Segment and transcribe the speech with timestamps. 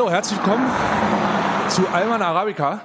[0.00, 0.66] Hallo, herzlich willkommen
[1.68, 2.80] zu Alman Arabica.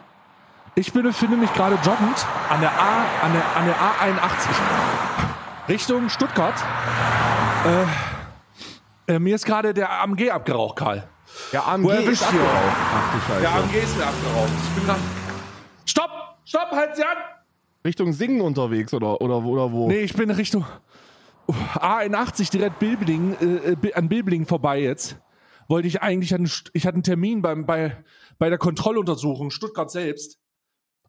[0.76, 6.10] Ich bin, befinde mich gerade joggend an der, A, an der, an der A81 Richtung
[6.10, 6.56] Stuttgart.
[9.08, 11.08] Äh, äh, mir ist gerade der AMG abgeraucht, Karl.
[11.54, 12.50] Der AMG ist abgeraucht.
[12.94, 13.40] Ach.
[13.40, 14.52] Der AMG ist mir abgeraucht.
[14.68, 15.00] Ich bin gerade.
[15.86, 16.12] Stopp!
[16.44, 16.72] Stopp!
[16.72, 17.16] Halt sie an!
[17.86, 19.88] Richtung Singen unterwegs oder, oder, oder wo?
[19.88, 20.66] Nee, ich bin Richtung
[21.48, 25.16] uh, A81 direkt Bilbling, äh, äh, an Bilbling vorbei jetzt.
[25.68, 26.32] Wollte ich eigentlich,
[26.74, 27.96] ich hatte einen Termin beim, bei,
[28.38, 30.38] bei der Kontrolluntersuchung Stuttgart selbst.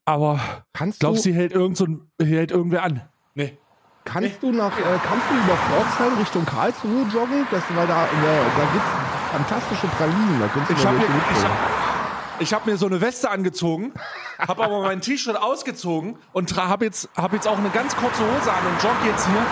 [0.05, 0.41] Aber
[0.73, 3.02] Kannst glaubst du, du, hält, irgend so ein, hält irgendwer an?
[3.34, 3.59] Nee.
[4.05, 7.46] kannst du nach, äh, kannst du über Pforzheim Richtung Karlsruhe joggen?
[7.51, 8.88] Das, weil da, der, da gibt's
[9.32, 10.41] fantastische Pralinen.
[10.41, 11.45] Da kannst du Ich habe ich mitbringen.
[11.45, 13.93] hab, ich hab mir so eine Weste angezogen,
[14.38, 18.52] habe aber mein T-Shirt ausgezogen und habe jetzt, hab jetzt auch eine ganz kurze Hose
[18.52, 19.46] an und jogge jetzt hier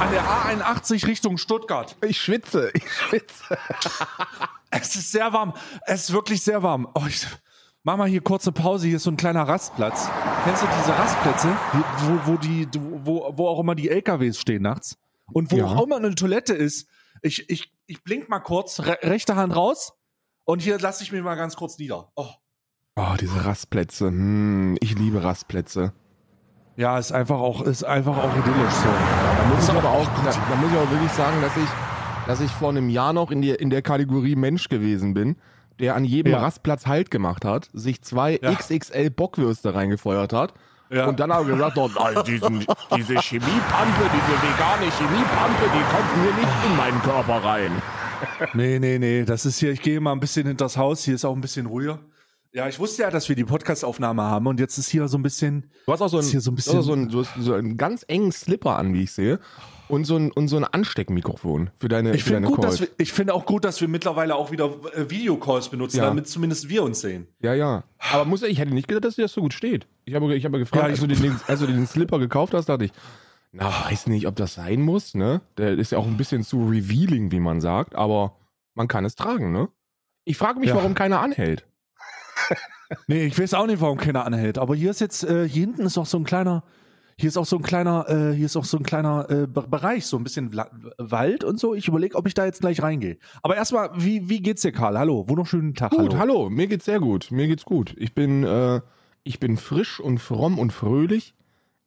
[0.00, 1.96] an der A81 Richtung Stuttgart.
[2.02, 3.58] ich schwitze, ich schwitze.
[4.72, 5.52] Es ist sehr warm.
[5.84, 6.86] Es ist wirklich sehr warm.
[6.94, 7.26] Oh, ich
[7.82, 8.86] mach mal hier kurze Pause.
[8.86, 10.08] Hier ist so ein kleiner Rastplatz.
[10.44, 11.48] Kennst du diese Rastplätze,
[11.98, 14.96] wo, wo, die, wo, wo auch immer die LKWs stehen nachts?
[15.32, 15.64] Und wo Ja.
[15.66, 16.86] auch immer eine Toilette ist.
[17.22, 19.92] Ich, ich, ich blink mal kurz, re rechte Hand raus.
[20.44, 22.12] Und hier lasse ich mich mal ganz kurz nieder.
[22.14, 22.28] Oh.
[22.94, 24.06] Oh, diese Rastplätze.
[24.06, 25.92] Hm, ich liebe Rastplätze.
[26.76, 28.88] Ja, ist einfach auch, ist einfach auch idyllisch so.
[28.88, 31.68] Da muss ich aber auch da, da muss ich auch wirklich sagen, dass ich,
[32.26, 35.36] dass ich vor einem Jahr noch in, die, in der Kategorie Mensch gewesen bin,
[35.78, 36.40] der an jedem Ja.
[36.40, 38.52] Rastplatz Halt gemacht hat, sich zwei Ja.
[38.54, 40.54] XXL Bockwürste reingefeuert hat
[40.90, 41.06] Ja.
[41.06, 42.60] und dann aber gesagt hat, "Nein, diesen,
[42.96, 47.70] diese Chemiepampe, diese vegane Chemiepampe, die kommt mir nicht in meinen Körper rein.
[48.54, 49.24] Nee, nee, nee.
[49.24, 51.02] Das ist hier, ich gehe mal ein bisschen hinters Haus.
[51.04, 51.98] Hier ist auch ein bisschen ruhiger.
[52.52, 55.22] Ja, ich wusste ja, dass wir die Podcastaufnahme haben und jetzt ist hier so ein
[55.22, 55.70] bisschen.
[55.86, 57.54] Du hast auch so einen, hier so ein auch so bisschen- einen, du hast so
[57.54, 59.38] einen ganz engen Slipper an, wie ich sehe.
[59.86, 62.80] Und so ein, und so ein Ansteckmikrofon für deine, Ich für finde deine gut, Calls.
[62.80, 66.04] wir, ich finde auch gut, dass wir mittlerweile auch wieder äh, Videocalls benutzen, Ja.
[66.04, 67.26] damit zumindest wir uns sehen.
[67.40, 67.82] Ja, ja.
[68.12, 69.88] Aber muss, ich hätte nicht gedacht, dass dir das so gut steht.
[70.04, 72.54] Ich habe, ich habe gefragt, Ja, ich- als, du den, als du den Slipper gekauft
[72.54, 72.92] hast, dachte ich,
[73.52, 75.40] na, weiß nicht, ob das sein muss, ne?
[75.56, 78.36] Der ist ja auch ein bisschen zu revealing, wie man sagt, aber
[78.74, 79.68] man kann es tragen, ne?
[80.24, 80.76] Ich frage mich, Ja.
[80.76, 81.66] warum keiner anhält.
[83.06, 84.58] Nee, ich weiß auch nicht, warum keiner anhält.
[84.58, 86.64] Aber hier ist jetzt, äh, hier hinten ist auch so ein kleiner,
[87.16, 89.66] hier ist auch so ein kleiner, äh, hier ist auch so ein kleiner äh, Be-
[89.68, 90.68] Bereich, so ein bisschen Wla
[90.98, 91.74] Wald und so.
[91.74, 93.18] Ich überlege, ob ich da jetzt gleich reingehe.
[93.42, 94.98] Aber erstmal, wie, wie geht's dir, Karl?
[94.98, 95.90] Hallo, wunderschönen Tag.
[95.92, 96.18] Gut, hallo.
[96.18, 96.50] hallo.
[96.50, 97.30] mir geht's sehr gut.
[97.30, 97.94] Mir geht's gut.
[97.96, 98.80] Ich bin, äh,
[99.22, 101.34] ich bin frisch und fromm und fröhlich.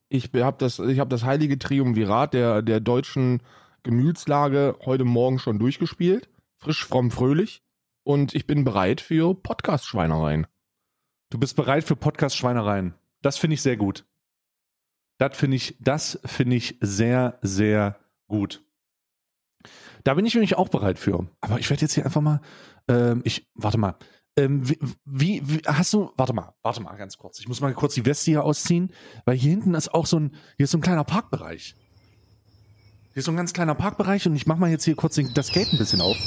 [0.10, 3.42] Ich habe das, ich hab das heilige Triumvirat der, der deutschen
[3.82, 6.30] Gemütslage heute Morgen schon durchgespielt.
[6.58, 7.62] Frisch, fromm, fröhlich.
[8.04, 10.48] Und ich bin bereit für Podcast-Schweinereien.
[11.30, 12.94] Du bist bereit für Podcast-Schweinereien.
[13.22, 14.06] Das finde ich sehr gut.
[15.18, 17.98] Das finde ich, das finde ich sehr, sehr
[18.28, 18.64] gut.
[20.04, 21.28] Da bin ich nämlich auch bereit für.
[21.40, 22.42] Aber ich werde jetzt hier einfach mal,
[22.90, 23.96] ähm, ich, warte mal.
[24.36, 27.40] Ähm, wie, wie, wie, hast du, warte mal, warte mal ganz kurz.
[27.40, 28.92] Ich muss mal kurz die Weste hier ausziehen,
[29.26, 31.76] weil hier hinten ist auch so ein, hier ist so ein kleiner Parkbereich.
[33.14, 35.34] Hier ist so ein ganz kleiner Parkbereich und ich mache mal jetzt hier kurz den,
[35.36, 36.18] das Gate ein bisschen auf.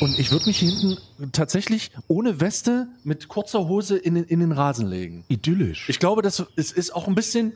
[0.00, 4.40] Und ich würde mich hier hinten tatsächlich ohne Weste mit kurzer Hose in, den- in
[4.40, 5.24] den Rasen legen.
[5.28, 5.88] Idyllisch.
[5.88, 7.52] Ich glaube, das es ist auch ein bisschen,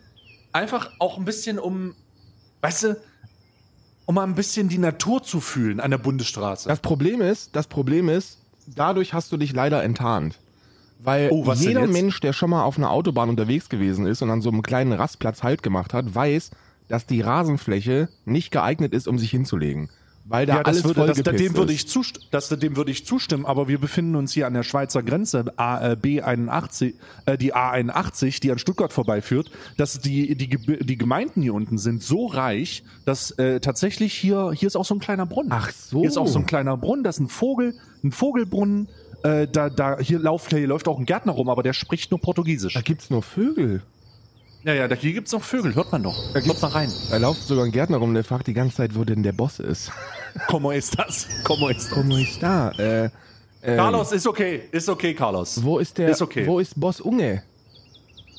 [0.52, 1.94] einfach auch ein bisschen um,
[2.62, 2.96] weißt du,
[4.06, 6.68] um mal ein bisschen die Natur zu fühlen an der Bundesstraße.
[6.68, 10.38] das Problem ist, das Problem ist, dadurch hast du dich leider enttarnt.
[11.02, 11.92] Weil Oh, was denn jeder jetzt?
[11.92, 14.92] Mensch, der schon mal auf einer Autobahn unterwegs gewesen ist und an so einem kleinen
[14.92, 16.50] Rastplatz Halt gemacht hat, weiß,
[16.88, 19.90] dass die Rasenfläche nicht geeignet ist, um sich hinzulegen.
[20.30, 23.44] Weil da ja, alles würde, das, dem würde ich zust das, dem würde ich zustimmen,
[23.44, 26.94] aber wir befinden uns hier an der Schweizer Grenze, A, äh, B81,
[27.26, 32.04] äh, die A81, die an Stuttgart vorbeiführt, dass die, die, die Gemeinden hier unten sind
[32.04, 35.50] so reich, dass äh, tatsächlich hier, hier ist auch so ein kleiner Brunnen.
[35.50, 35.98] Ach so.
[35.98, 37.75] Hier ist auch so ein kleiner Brunnen, das ist ein Vogel,
[38.05, 38.88] ein Vogelbrunnen.
[39.25, 42.20] Äh, da, da, hier, lauf, hier läuft auch ein Gärtner rum, aber der spricht nur
[42.20, 42.75] Portugiesisch.
[42.75, 43.82] Da gibt's nur Vögel.
[44.62, 46.32] Ja, ja, da, hier gibt's noch Vögel, hört man doch.
[46.34, 46.92] Da gibt's- mal rein.
[47.10, 49.58] Da läuft sogar ein Gärtner rum, der fragt die ganze Zeit, wo denn der Boss
[49.58, 49.90] ist.
[50.48, 51.26] Como ist das?
[51.44, 51.90] Como ist das?
[51.90, 52.70] Como ist da?
[52.72, 53.04] Äh,
[53.62, 55.62] ähm, Carlos, ist okay, ist okay, Carlos.
[55.62, 56.10] Wo ist der?
[56.10, 56.46] Ist okay.
[56.46, 57.42] Wo ist Boss Unge?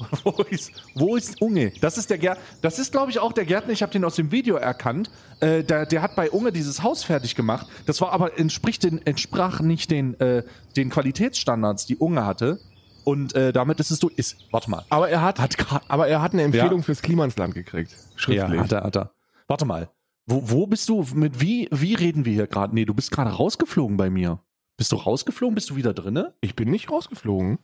[0.24, 1.72] Wo ist, wo ist Unge?
[1.80, 3.72] Das ist der Gär Das ist, glaube ich, auch der Gärtner.
[3.72, 5.12] Ich habe den aus dem Video erkannt.
[5.42, 7.68] Äh, der, der hat bei Unge dieses Haus fertig gemacht.
[7.86, 10.42] Das war aber entspricht den, entsprach nicht den, äh,
[10.76, 12.60] den Qualitätsstandards, die Unge hatte.
[13.04, 14.10] Und äh, damit ist es so.
[14.10, 14.86] Ist, warte mal.
[14.90, 15.56] Aber er hat, Hat
[15.88, 16.84] aber er hat eine Empfehlung Ja.
[16.84, 17.96] fürs Klimansland gekriegt.
[18.16, 18.58] Schriftlich.
[18.58, 19.12] Ja, hat er, hat er.
[19.48, 19.90] Warte mal.
[20.28, 21.06] Wo, wo bist du?
[21.14, 22.74] Mit wie, wie reden wir hier gerade?
[22.76, 24.40] Nee, du bist gerade rausgeflogen bei mir.
[24.78, 25.56] Bist du rausgeflogen?
[25.56, 26.34] Bist du wieder drinne?
[26.42, 27.60] ich bin nicht rausgeflogen.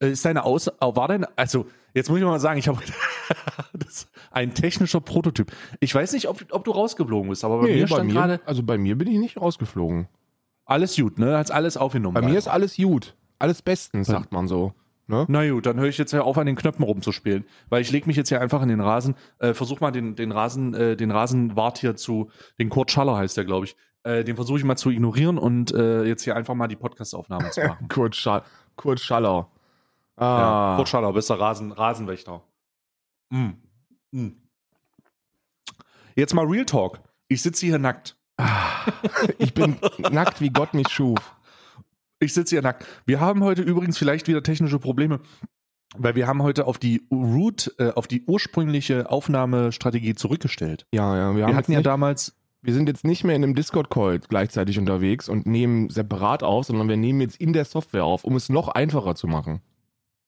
[0.00, 2.78] Äh, Ist deine Aus oh, war deine also jetzt muss ich mal sagen, ich habe
[4.30, 5.52] ein technischer Prototyp.
[5.80, 8.40] Ich weiß nicht, ob, ob du rausgeflogen bist, aber bei mir bei stand mir, gerade
[8.46, 10.08] also bei mir bin ich nicht rausgeflogen.
[10.64, 11.36] Alles gut, ne?
[11.36, 12.14] Hat's alles aufgenommen.
[12.14, 13.14] Bei mir ist alles gut.
[13.44, 14.72] Alles bestens, sagt man so.
[15.06, 15.26] Ne?
[15.28, 17.44] Na gut, dann höre ich jetzt ja auf, an den Knöpfen rumzuspielen.
[17.68, 20.32] Weil ich lege mich jetzt hier einfach in den Rasen, äh, versuch mal den, den
[20.32, 23.76] Rasen, äh, den Rasenwart hier zu, den Kurt Schaller heißt der, glaube ich.
[24.02, 27.50] Äh, den versuche ich mal zu ignorieren und äh, jetzt hier einfach mal die Podcast-Aufnahme
[27.50, 27.88] zu machen.
[27.92, 28.44] Kurt, Schall,
[28.76, 29.50] Kurt Schaller.
[30.18, 32.42] ja, Ah, Kurt Schaller, bester Rasen, Rasenwächter.
[33.28, 33.50] Mm.
[34.10, 34.28] Mm.
[36.16, 37.00] Jetzt mal Real Talk.
[37.28, 38.16] Ich sitze hier nackt.
[39.38, 41.18] ich bin nackt, wie Gott mich schuf.
[42.24, 42.86] Ich sitze hier nackt.
[43.06, 45.20] Wir haben heute übrigens vielleicht wieder technische Probleme,
[45.96, 50.86] weil wir haben heute auf die Root, äh, auf die ursprüngliche Aufnahmestrategie zurückgestellt.
[50.92, 53.54] Ja, ja, wir, Wir hatten ja nicht, damals, wir sind jetzt nicht mehr in einem
[53.54, 58.24] Discord-Call gleichzeitig unterwegs und nehmen separat auf, sondern wir nehmen jetzt in der Software auf,
[58.24, 59.60] um es noch einfacher zu machen.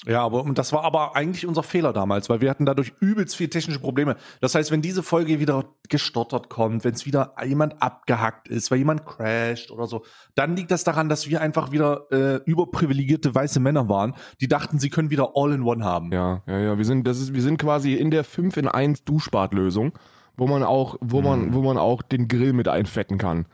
[0.05, 3.35] Ja, aber und das war aber eigentlich unser Fehler damals, weil wir hatten dadurch übelst
[3.35, 4.17] viel technische Probleme.
[4.41, 8.79] Das heißt, wenn diese Folge wieder gestottert kommt, wenn es wieder jemand abgehackt ist, weil
[8.79, 10.05] jemand crasht oder so,
[10.35, 14.79] dann liegt das daran, dass wir einfach wieder äh, überprivilegierte weiße Männer waren, die dachten,
[14.79, 16.13] sie können wieder All-in-One haben.
[16.13, 16.79] Ja, ja, ja.
[16.79, 19.93] Wir sind, das ist, wir sind quasi in der 5 in 1 Duschbadlösung,
[20.37, 23.47] wo man auch, wo man, wo man auch den Grill mit einfetten kann.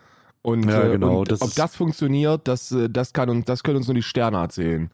[0.43, 3.63] Und, Ja, äh, genau, und das ob das funktioniert, das, äh, das kann uns, das
[3.63, 4.91] können uns nur die Sterne erzählen.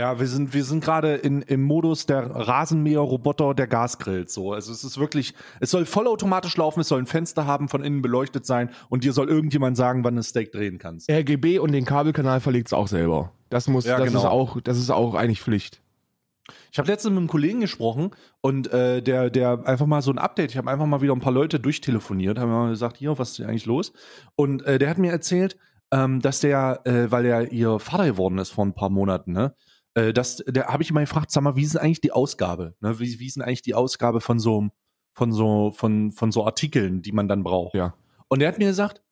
[0.00, 4.32] Ja, wir sind, wir sind gerade in, im Modus der Rasenmäher-Roboter der Gasgrills.
[4.32, 4.54] So.
[4.54, 8.00] Also es ist wirklich, es soll vollautomatisch laufen, es soll ein Fenster haben, von innen
[8.00, 11.10] beleuchtet sein und dir soll irgendjemand sagen, wann du ein Steak drehen kannst.
[11.10, 13.34] RGB und den Kabelkanal verlegt es auch selber.
[13.50, 14.20] Das muss, Ja, das genau.
[14.20, 15.82] ist auch, das ist auch eigentlich Pflicht.
[16.72, 20.18] Ich habe letztens mit einem Kollegen gesprochen und äh, der, der einfach mal so ein
[20.18, 23.32] Update, ich habe einfach mal wieder ein paar Leute durchtelefoniert, haben mal gesagt, hier, was
[23.32, 23.92] ist hier eigentlich los?
[24.34, 25.58] Und äh, der hat mir erzählt,
[25.92, 29.54] ähm, dass der, äh, weil er ihr Vater geworden ist vor ein paar Monaten, ne?
[29.94, 32.74] Äh, das, der habe ich immer gefragt, sag mal, wie ist denn eigentlich die Ausgabe?
[32.80, 32.98] Ne?
[32.98, 34.68] Wie, wie ist denn eigentlich die Ausgabe von so,
[35.14, 37.74] von so, von, von so Artikeln, die man dann braucht?
[37.74, 37.94] Ja.
[38.28, 39.02] Und der hat mir gesagt,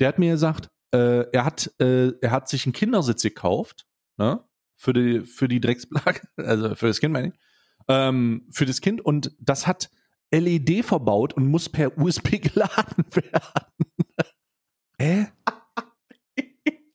[0.00, 3.86] der hat mir gesagt, äh, er hat, äh, er hat sich einen Kindersitz gekauft,
[4.16, 4.44] ne?
[4.76, 7.34] Für die, für die Drecksplage, also für das Kind meine ich,
[7.88, 9.90] ähm, für das Kind und das hat
[10.30, 13.62] LED verbaut und muss per USB geladen werden.
[14.98, 15.26] Hä?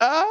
[0.02, 0.26] Ja,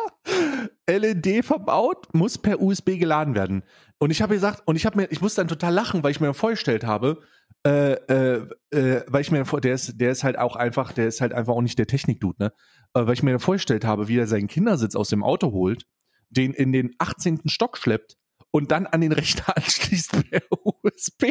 [0.98, 3.62] LED verbaut, muss per USB geladen werden.
[3.98, 6.20] Und ich habe gesagt, und ich habe mir, ich musste dann total lachen, weil ich
[6.20, 7.20] mir vorgestellt habe,
[7.64, 11.06] äh, äh, äh, weil ich mir vor, der ist, der ist halt auch einfach, der
[11.06, 12.52] ist halt einfach auch nicht der Technik-Dude, ne?
[12.92, 15.86] Weil ich mir vorgestellt habe, wie er seinen Kindersitz aus dem Auto holt,
[16.30, 17.42] den in den 18.
[17.46, 18.16] Stock schleppt
[18.50, 21.26] und dann an den Rechner anschließt per USB.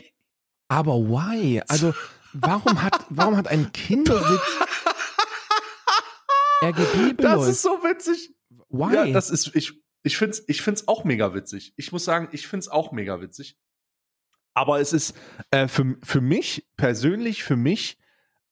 [0.70, 1.62] Aber why?
[1.68, 1.94] Also,
[2.34, 4.42] warum hat, warum hat ein Kindersitz
[6.64, 8.34] RGB Das ist so witzig.
[8.72, 8.94] Why?
[8.94, 9.74] Ja, das ist, ich,
[10.04, 11.74] ich finde es ich find's auch mega witzig.
[11.76, 13.58] Ich muss sagen, ich finde es auch mega witzig.
[14.54, 15.16] Aber es ist
[15.52, 17.98] äh, für, für mich, persönlich, für mich,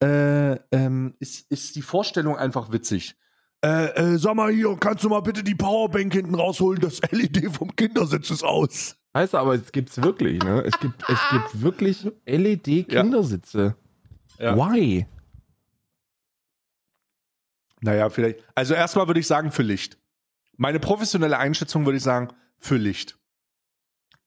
[0.01, 3.15] äh, ähm, ist, ist die Vorstellung einfach witzig.
[3.61, 6.79] Äh, äh, sag mal hier, kannst du mal bitte die Powerbank hinten rausholen?
[6.79, 8.95] Das LED vom Kindersitz ist aus.
[9.13, 10.61] Heißt aber, es gibt's wirklich, ne?
[10.61, 13.75] Es gibt, es gibt wirklich LED-Kindersitze.
[14.37, 14.55] Ja.
[14.55, 15.05] Why?
[17.81, 18.39] Naja, vielleicht.
[18.55, 19.97] Also erstmal würde ich sagen, für Licht.
[20.59, 23.17] Meine professionelle Einschätzung würde ich sagen, für Licht.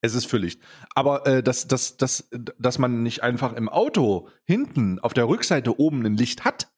[0.00, 0.60] Es ist für Licht.
[0.94, 5.78] Aber äh, dass, dass, dass, dass man nicht einfach im Auto hinten auf der Rückseite
[5.78, 6.68] oben ein Licht hat.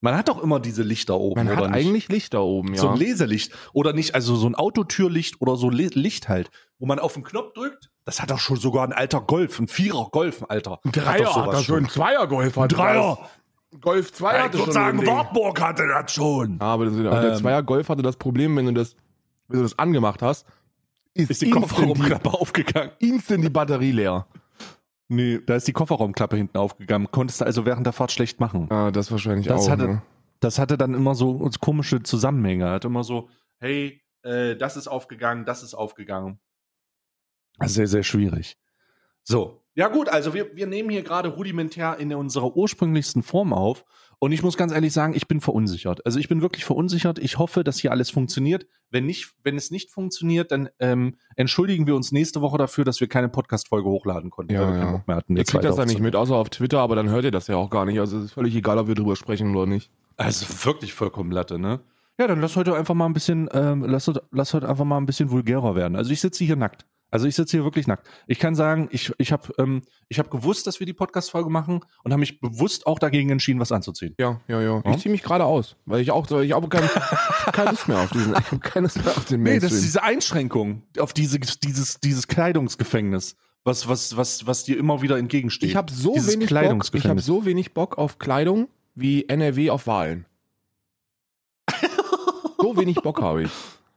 [0.00, 1.86] Man hat doch immer diese Lichter oben, Man oder hat nicht?
[1.86, 2.80] eigentlich Licht da oben, ja.
[2.80, 3.52] So ein Leselicht.
[3.74, 7.22] Oder nicht, also so ein Autotürlicht oder so Le Licht halt, wo man auf den
[7.22, 7.90] Knopf drückt.
[8.06, 10.80] Das hat doch schon sogar ein alter Golf, ein Vierer Golf, ein alter.
[10.84, 11.84] ein Hat doch sowas schon.
[11.84, 13.28] ein Zweier-Golf hat Dreier.
[13.80, 15.06] Golf 2 Ja, hatte ich schon sagen.
[15.06, 16.60] Wartburg hatte das schon.
[16.60, 17.36] Aber das, aber der Ähm.
[17.38, 18.96] Zweier-Golf hatte das Problem, wenn du das,
[19.48, 20.46] wenn du das angemacht hast,
[21.14, 22.90] ist, Ist die Kofferraumklappe aufgegangen?
[22.98, 24.26] instant die Batterie leer.
[25.08, 27.08] Nee, da ist die Kofferraumklappe hinten aufgegangen.
[27.10, 28.70] Konntest du also während der Fahrt schlecht machen.
[28.70, 29.70] Ah, das wahrscheinlich Das auch.
[29.70, 30.02] hatte- ne?
[30.40, 32.68] Das hatte dann immer so komische Zusammenhänge.
[32.70, 36.38] Hat immer so, hey, äh, das ist aufgegangen, das ist aufgegangen.
[37.64, 38.58] Sehr, sehr schwierig.
[39.22, 39.62] So.
[39.76, 43.84] Ja gut, also wir, wir nehmen hier gerade rudimentär in unserer ursprünglichsten Form auf.
[44.18, 46.06] Und ich muss ganz ehrlich sagen, ich bin verunsichert.
[46.06, 47.18] Also ich bin wirklich verunsichert.
[47.18, 48.66] Ich hoffe, dass hier alles funktioniert.
[48.90, 53.00] Wenn nicht, wenn es nicht funktioniert, dann ähm, entschuldigen wir uns nächste Woche dafür, dass
[53.00, 55.04] wir keine Podcast-Folge hochladen konnten, Ja, weil wir ja.
[55.06, 55.36] mehr hatten.
[55.36, 57.56] Ihr kriegt das ja nicht mit, außer auf Twitter, aber dann hört ihr das ja
[57.56, 58.00] auch gar nicht.
[58.00, 59.90] Also es ist völlig egal, ob wir drüber sprechen oder nicht.
[60.16, 61.80] Also wirklich vollkommen Latte, ne?
[62.18, 65.04] Ja, dann lass heute einfach mal ein bisschen, ähm, lass, lass heute einfach mal ein
[65.04, 65.96] bisschen vulgärer werden.
[65.96, 66.86] Also ich sitze hier nackt.
[67.16, 68.06] Also ich sitze hier wirklich nackt.
[68.26, 69.80] Ich kann sagen, ich, ich habe ähm,
[70.10, 73.58] ich hab gewusst, dass wir die Podcast-Folge machen und habe mich bewusst auch dagegen entschieden,
[73.58, 74.14] was anzuziehen.
[74.20, 74.82] Ja, ja, ja.
[74.84, 74.90] Ja?
[74.90, 76.88] Ich ziehe mich gerade aus, weil ich auch, ich auch keine,
[77.54, 79.70] keine Lust mehr auf diesen, ich habe keine Lust mehr auf den Nee, Mainstream.
[79.70, 85.00] das ist diese Einschränkung auf diese, dieses, dieses Kleidungsgefängnis, was, was, was, was dir immer
[85.00, 85.70] wieder entgegensteht.
[85.70, 87.24] ich habe so dieses wenig Bock, ich habe Kleidungsgefängnis.
[87.24, 90.26] so wenig Bock auf Kleidung wie NRW auf Wahlen.
[92.58, 93.50] so wenig Bock habe ich.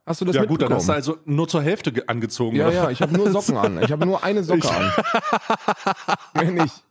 [0.09, 2.55] Hast du das ja gut, dann hast du also nur zur Hälfte ge- angezogen.
[2.55, 2.75] ja, oder?
[2.75, 3.81] ja, ich habe nur Socken an.
[3.83, 4.91] Ich habe nur eine Socke Ich- an.
[6.33, 6.83] Mehr nicht.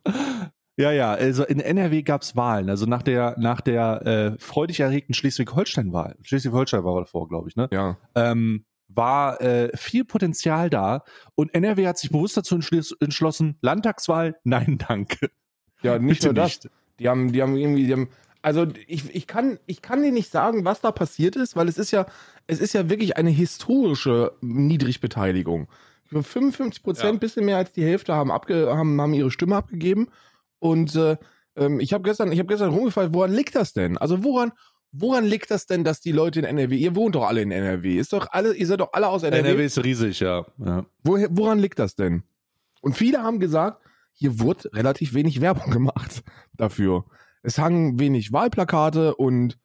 [0.76, 2.70] Ja, ja, also in NRW gab's Wahlen.
[2.70, 7.68] Also nach der, nach der äh, freudig erregten Schleswig-Holstein-Wahl, Schleswig-Holstein war davor, glaube ich, ne?
[7.72, 7.96] Ja.
[8.14, 11.02] Ähm, war äh, viel Potenzial da
[11.34, 15.30] und NRW hat sich bewusst dazu entschloss- entschlossen, Landtagswahl, nein, danke.
[15.82, 16.46] Ja, nicht Bitte nur das.
[16.62, 16.70] nicht.
[17.00, 18.08] Die haben, die haben irgendwie, die haben,
[18.42, 21.78] also ich, ich kann, ich kann dir nicht sagen, was da passiert ist, weil es
[21.78, 22.06] ist ja,
[22.46, 25.68] es ist ja wirklich eine historische Niedrigbeteiligung.
[26.10, 27.18] Über 55 Prozent, Ja.
[27.18, 30.08] bisschen mehr als die Hälfte haben, abge, haben, haben ihre Stimme abgegeben.
[30.58, 31.16] Und äh,
[31.56, 33.98] ähm, ich habe gestern, ich habe gestern rumgefragt, woran liegt das denn?
[33.98, 34.52] Also woran,
[34.92, 37.98] woran liegt das denn, dass die Leute in NRW, ihr wohnt doch alle in NRW,
[37.98, 39.48] ist doch alle, ihr seid doch alle aus NRW.
[39.48, 40.46] NRW ist riesig, ja.
[40.58, 40.86] ja.
[41.02, 42.22] Woher, woran liegt das denn?
[42.80, 46.22] Und viele haben gesagt, hier wurde relativ wenig Werbung gemacht
[46.56, 47.04] dafür.
[47.42, 49.58] Es hangen wenig Wahlplakate und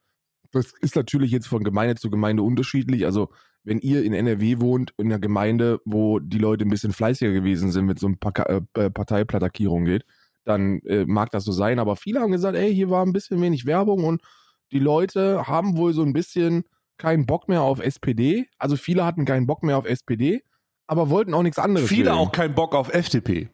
[0.52, 3.04] das ist natürlich jetzt von Gemeinde zu Gemeinde unterschiedlich.
[3.04, 3.30] Also
[3.64, 7.72] wenn ihr in NRW wohnt, in einer Gemeinde, wo die Leute ein bisschen fleißiger gewesen
[7.72, 10.04] sind, wenn es um Paka äh, Parteiplatakierung geht,
[10.44, 11.78] dann äh, mag das so sein.
[11.78, 14.22] Aber viele haben gesagt, ey, hier war ein bisschen wenig Werbung und
[14.70, 16.64] die Leute haben wohl so ein bisschen
[16.98, 18.46] keinen Bock mehr auf SPD.
[18.58, 20.42] Also viele hatten keinen Bock mehr auf SPD,
[20.86, 21.88] aber wollten auch nichts anderes.
[21.88, 22.18] Viele wählen.
[22.18, 23.48] auch keinen Bock auf FDP.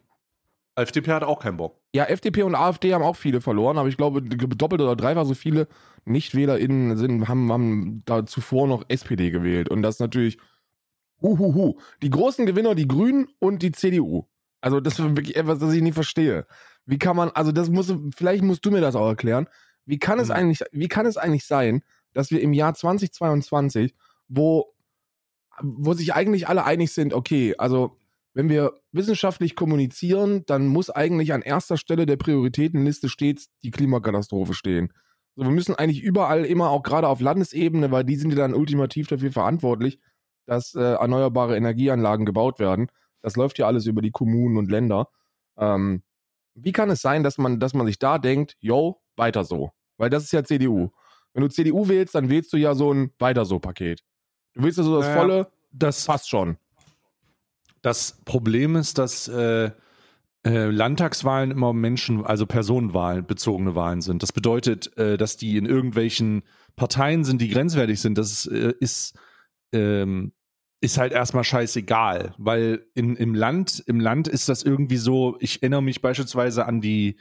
[0.83, 1.81] FDP hat auch keinen Bock.
[1.95, 5.35] Ja, FDP und AfD haben auch viele verloren, aber ich glaube, doppelt oder dreifach so
[5.35, 5.69] viele
[6.05, 9.69] NichtwählerInnen sind, haben, haben da zuvor noch SPD gewählt.
[9.69, 10.39] Und das natürlich,
[11.23, 11.79] huhuhu.
[12.03, 14.27] Die großen Gewinner, die Grünen und die CDU.
[14.61, 16.47] Also, das ist wirklich etwas, das ich nicht verstehe.
[16.87, 19.49] Wie kann man, also das muss, vielleicht musst du mir das auch erklären.
[19.87, 20.35] Wie kann es Mhm.
[20.35, 21.83] eigentlich, wie kann es eigentlich sein,
[22.13, 23.95] dass wir im Jahr 2022,
[24.29, 24.75] wo,
[25.63, 27.97] wo sich eigentlich alle einig sind, okay, also
[28.33, 34.55] wenn wir wissenschaftlich kommunizieren, dann muss eigentlich an erster Stelle der Prioritätenliste stets die Klimakatastrophe
[34.55, 34.93] stehen.
[35.37, 38.55] Also wir müssen eigentlich überall immer, auch gerade auf Landesebene, weil die sind ja dann
[38.55, 39.99] ultimativ dafür verantwortlich,
[40.47, 42.89] dass äh, erneuerbare Energieanlagen gebaut werden.
[43.23, 45.09] Das läuft ja alles über die Kommunen und Länder.
[45.57, 46.03] Ähm,
[46.55, 49.71] wie kann es sein, dass man, dass man sich da denkt, yo, weiter so?
[49.97, 50.91] Weil das ist ja CDU.
[51.33, 54.03] Wenn du CDU wählst, dann wählst du ja so ein Weiter so Paket.
[54.55, 55.21] Du willst ja so das Naja.
[55.21, 56.57] volle, Das, passt schon.
[57.83, 59.71] Das Problem ist, dass äh,
[60.47, 64.23] äh, Landtagswahlen immer Menschen, also Personenwahlen, bezogene Wahlen sind.
[64.23, 66.43] Das bedeutet, äh, dass die in irgendwelchen
[66.77, 68.17] Parteien sind, die grenzwertig sind.
[68.17, 69.19] Das äh, ist,
[69.73, 70.33] ähm,
[70.81, 75.63] ist halt erstmal scheißegal, weil in, im Land, im Land ist das irgendwie so, ich
[75.63, 77.19] erinnere mich beispielsweise an die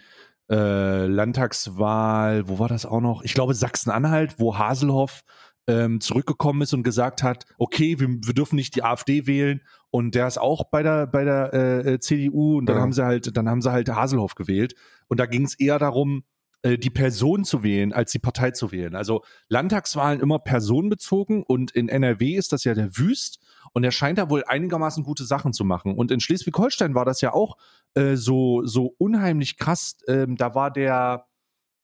[0.50, 3.22] äh, Landtagswahl, wo war das auch noch?
[3.24, 5.24] Ich glaube Sachsen-Anhalt, wo Haselhoff
[5.68, 10.16] ähm, zurückgekommen ist und gesagt hat, okay, wir, wir dürfen nicht die AfD wählen und
[10.16, 12.82] der ist auch bei der bei der äh, CDU und dann Ja.
[12.82, 14.76] haben sie halt dann haben sie halt Haselhoff gewählt
[15.08, 16.24] und da ging es eher darum,
[16.62, 18.96] äh, die Person zu wählen, als die Partei zu wählen.
[18.96, 23.40] Also Landtagswahlen immer personenbezogen und in NRW ist das ja der Wüst
[23.74, 25.96] und er scheint da wohl einigermaßen gute Sachen zu machen.
[25.96, 27.58] Und in Schleswig-Holstein war das ja auch
[27.96, 29.98] äh, so so unheimlich krass.
[30.08, 31.26] Ähm, da war der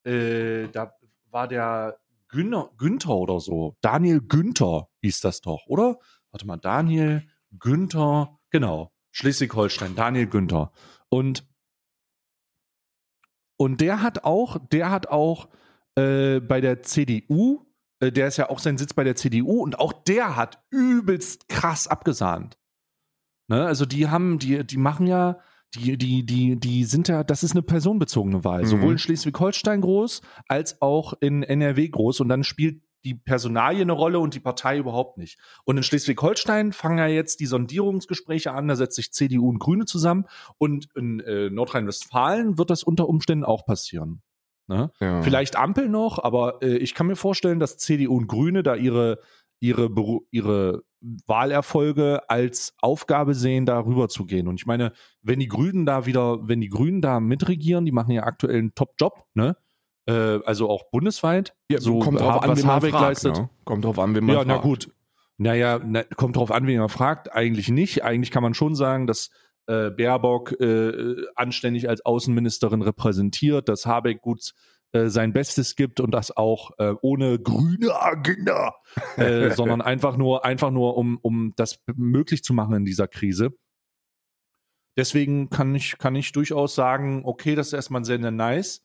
[0.04, 0.94] äh, da
[1.32, 1.98] war der
[2.30, 3.76] Günter, Günther oder so.
[3.82, 5.98] Daniel Günther hieß das doch, oder?
[6.32, 7.24] Warte mal, Daniel
[7.60, 8.92] Günther, genau.
[9.12, 10.72] Schleswig-Holstein, Daniel Günther.
[11.10, 11.48] Und,
[13.58, 15.50] und der hat auch, der hat auch
[15.96, 17.66] äh, bei der CDU,
[18.00, 21.48] äh, der ist ja auch sein Sitz bei der CDU und auch der hat übelst
[21.48, 22.58] krass abgesahnt.
[23.48, 23.66] Ne?
[23.66, 25.40] Also die haben, die, die machen ja,
[25.76, 28.62] die, die, die, die sind ja, das ist eine personenbezogene Wahl.
[28.64, 28.68] Mhm.
[28.68, 32.22] Sowohl in Schleswig-Holstein groß als auch in NRW groß.
[32.22, 35.40] Und dann spielt die Personalie eine Rolle und die Partei überhaupt nicht.
[35.64, 39.86] Und in Schleswig-Holstein fangen ja jetzt die Sondierungsgespräche an, da setzt sich CDU und Grüne
[39.86, 40.26] zusammen.
[40.58, 44.22] Und in äh, Nordrhein-Westfalen wird das unter Umständen auch passieren.
[44.68, 44.92] Ne?
[45.00, 45.22] Ja.
[45.22, 49.20] Vielleicht Ampel noch, aber äh, ich kann mir vorstellen, dass CDU und Grüne da ihre,
[49.60, 49.90] ihre,
[50.32, 50.84] ihre
[51.28, 54.48] Wahlerfolge als Aufgabe sehen, da rüber zu gehen.
[54.48, 58.12] Und ich meine, wenn die Grünen da wieder, wenn die Grünen da mitregieren, die machen
[58.12, 59.56] ja aktuell einen Top-Job, ne?
[60.08, 61.56] Äh, also auch bundesweit.
[61.70, 63.04] Ja, so kommt drauf an, wen man Habeck fragt.
[63.04, 63.38] leistet.
[63.38, 63.50] Ne?
[63.64, 64.64] Kommt drauf an, wen man Ja, na fragt.
[64.64, 64.92] gut.
[65.38, 67.34] Naja, na, kommt drauf an, wen man fragt.
[67.34, 68.04] Eigentlich nicht.
[68.04, 69.32] Eigentlich kann man schon sagen, dass
[69.68, 74.54] äh, Baerbock äh, anständig als Außenministerin repräsentiert, dass Habeck gut
[74.92, 78.76] äh, sein Bestes gibt und das auch äh, ohne grüne Agenda,
[79.18, 83.52] äh, sondern einfach nur, einfach nur, um, um das möglich zu machen in dieser Krise.
[84.98, 88.85] Deswegen kann ich, kann ich durchaus sagen, okay, das ist erstmal sehr, sehr nice.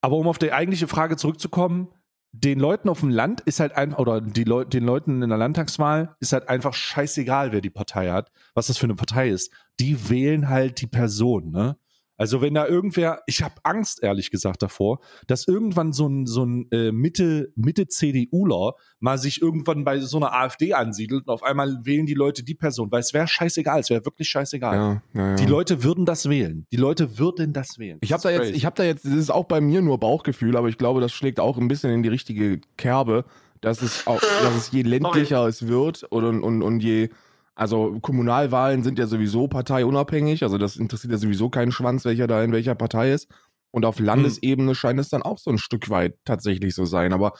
[0.00, 1.88] Aber um auf die eigentliche Frage zurückzukommen,
[2.32, 5.38] den Leuten auf dem Land ist halt einfach, oder die Leu den Leuten in der
[5.38, 9.52] Landtagswahl ist halt einfach scheißegal, wer die Partei hat, was das für eine Partei ist.
[9.80, 11.76] Die wählen halt die Person, ne?
[12.16, 16.44] Also wenn da irgendwer, ich habe Angst ehrlich gesagt davor, dass irgendwann so ein so
[16.44, 21.42] ein äh, Mitte Mitte CDUler mal sich irgendwann bei so einer AfD ansiedelt und auf
[21.42, 24.74] einmal wählen die Leute die Person, weil es wäre scheißegal, es wäre wirklich scheißegal.
[24.74, 25.36] Ja, ja, ja.
[25.36, 26.66] Die Leute würden das wählen.
[26.72, 27.98] Die Leute würden das wählen.
[28.00, 30.56] Ich habe da jetzt, ich habe da jetzt, das ist auch bei mir nur Bauchgefühl,
[30.56, 33.24] aber ich glaube, das schlägt auch ein bisschen in die richtige Kerbe,
[33.60, 37.10] dass es auch, dass es je ländlicher es wird und, und, und je,
[37.56, 42.44] also Kommunalwahlen sind ja sowieso parteiunabhängig, also das interessiert ja sowieso keinen Schwanz, welcher da
[42.44, 43.28] in welcher Partei ist.
[43.70, 47.12] Und auf Landesebene scheint es dann auch so ein Stück weit tatsächlich so sein.
[47.12, 47.32] Aber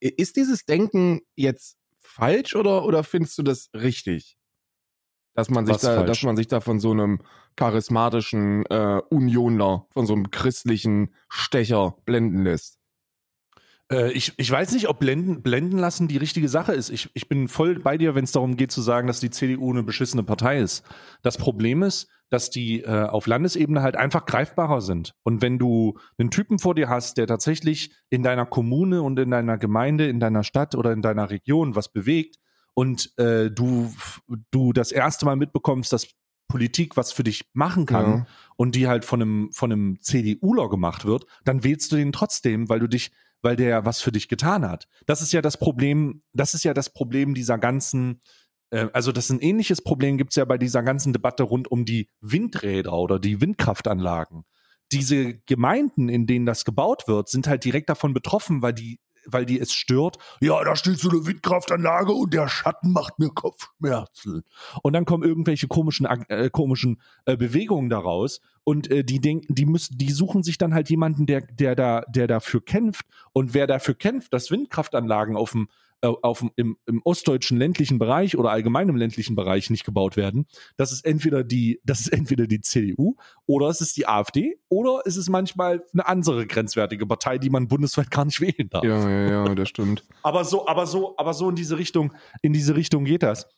[0.00, 4.36] ist dieses Denken jetzt falsch oder, oder findest du das richtig?
[5.34, 6.06] Dass man sich Was da, falsch?
[6.08, 7.20] dass man sich da von so einem
[7.54, 12.79] charismatischen äh, Unionler, von so einem christlichen Stecher blenden lässt.
[13.90, 16.90] Äh, ich, ich weiß nicht, ob blenden, blenden lassen die richtige Sache ist.
[16.90, 19.70] Ich, ich bin voll bei dir, wenn es darum geht zu sagen, dass die CDU
[19.70, 20.84] eine beschissene Partei ist.
[21.22, 25.14] Das Problem ist, dass die äh, auf Landesebene halt einfach greifbarer sind.
[25.24, 29.30] Und wenn du einen Typen vor dir hast, der tatsächlich in deiner Kommune und in
[29.32, 32.36] deiner Gemeinde, in deiner Stadt oder in deiner Region was bewegt
[32.74, 33.92] und äh, du,
[34.52, 36.06] du das erste Mal mitbekommst, dass
[36.46, 38.26] Politik was für dich machen kann Ja.
[38.56, 42.68] und die halt von einem, von einem CDUler gemacht wird, dann wählst du den trotzdem,
[42.68, 43.10] weil du dich
[43.42, 44.86] weil der was für dich getan hat.
[45.06, 48.20] Das ist ja das Problem, das ist ja das Problem dieser ganzen,
[48.70, 51.70] äh, also das ist ein ähnliches Problem gibt es ja bei dieser ganzen Debatte rund
[51.70, 54.44] um die Windräder oder die Windkraftanlagen.
[54.92, 59.46] Diese Gemeinden, in denen das gebaut wird, sind halt direkt davon betroffen, weil die weil
[59.46, 60.18] die es stört.
[60.40, 64.42] Ja, da steht so eine Windkraftanlage und der Schatten macht mir Kopfschmerzen.
[64.82, 69.66] Und dann kommen irgendwelche komischen, äh, komischen äh, Bewegungen daraus und äh, die denken, die
[69.66, 73.06] müssen, die suchen sich dann halt jemanden, der, der da, der dafür kämpft.
[73.32, 75.68] Und wer dafür kämpft, dass Windkraftanlagen auf dem
[76.02, 80.46] auf im, im ostdeutschen ländlichen Bereich oder allgemein im ländlichen Bereich nicht gebaut werden,
[80.76, 85.02] das ist entweder die, das ist entweder die CDU oder es ist die AfD oder
[85.04, 88.84] es ist manchmal eine andere grenzwertige Partei, die man bundesweit gar nicht wählen darf.
[88.84, 90.04] Ja, ja, ja, das stimmt.
[90.22, 93.48] Aber so, aber so, aber so in diese Richtung, in diese Richtung geht das.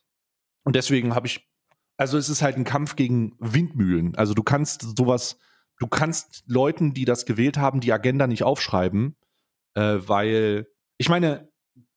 [0.64, 1.49] Und deswegen habe ich,
[1.97, 4.14] also es ist halt ein Kampf gegen Windmühlen.
[4.14, 5.38] Also du kannst sowas,
[5.79, 9.16] du kannst Leuten, die das gewählt haben, die Agenda nicht aufschreiben,
[9.75, 11.52] äh, weil, ich meine,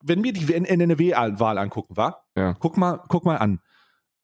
[0.08, 2.54] wenn wir die NRW-Wahl angucken, war, Ja.
[2.54, 3.60] guck mal, guck mal an,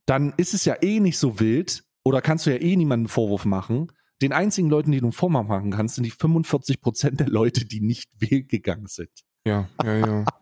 [0.05, 3.45] dann ist es ja eh nicht so wild oder kannst du ja eh niemanden Vorwurf
[3.45, 3.91] machen.
[4.21, 7.65] Den einzigen Leuten, die du einen Vorwurf machen kannst, sind die 45 Prozent der Leute,
[7.65, 9.09] die nicht wählen gegangen sind.
[9.45, 10.25] Ja, ja, ja.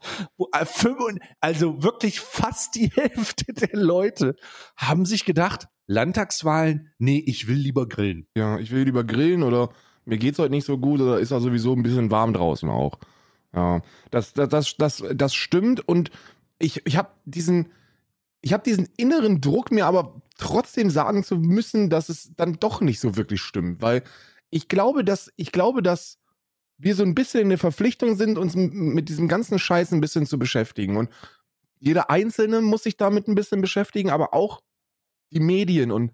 [0.54, 0.66] Äh,
[1.40, 4.36] Also wirklich fast die Hälfte der Leute
[4.76, 8.28] haben sich gedacht, Landtagswahlen, nee, ich will lieber grillen.
[8.36, 9.70] Ja, ich will lieber grillen oder
[10.06, 13.00] mir geht's heute nicht so gut oder ist ja sowieso ein bisschen warm draußen auch.
[13.54, 13.82] Ja,
[14.12, 16.12] das, das, das, das, das stimmt und
[16.60, 17.72] ich, ich habe diesen,
[18.42, 23.00] ich diesen inneren Druck, mir aber trotzdem sagen zu müssen, dass es dann doch nicht
[23.00, 24.04] so wirklich stimmt, weil
[24.50, 26.20] ich glaube, dass, ich glaube, dass
[26.78, 30.26] wir so ein bisschen in der Verpflichtung sind, uns mit diesem ganzen Scheiß ein bisschen
[30.26, 31.10] zu beschäftigen und
[31.80, 34.62] jeder Einzelne muss sich damit ein bisschen beschäftigen, aber auch
[35.32, 36.12] die Medien und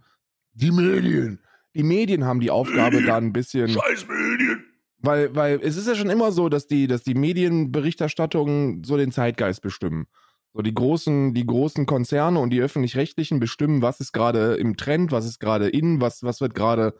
[0.54, 1.39] die Medien.
[1.74, 3.69] Die Medien haben die Aufgabe, da ein bisschen.
[3.69, 4.63] Scheiß Medien.
[5.06, 9.12] Weil, weil es ist ja schon immer so, dass die, dass die Medienberichterstattungen so den
[9.12, 10.08] Zeitgeist bestimmen.
[10.54, 15.12] So die großen, die großen Konzerne und die öffentlich-rechtlichen bestimmen, was ist gerade im Trend,
[15.12, 16.94] was ist gerade in, was, was wird gerade,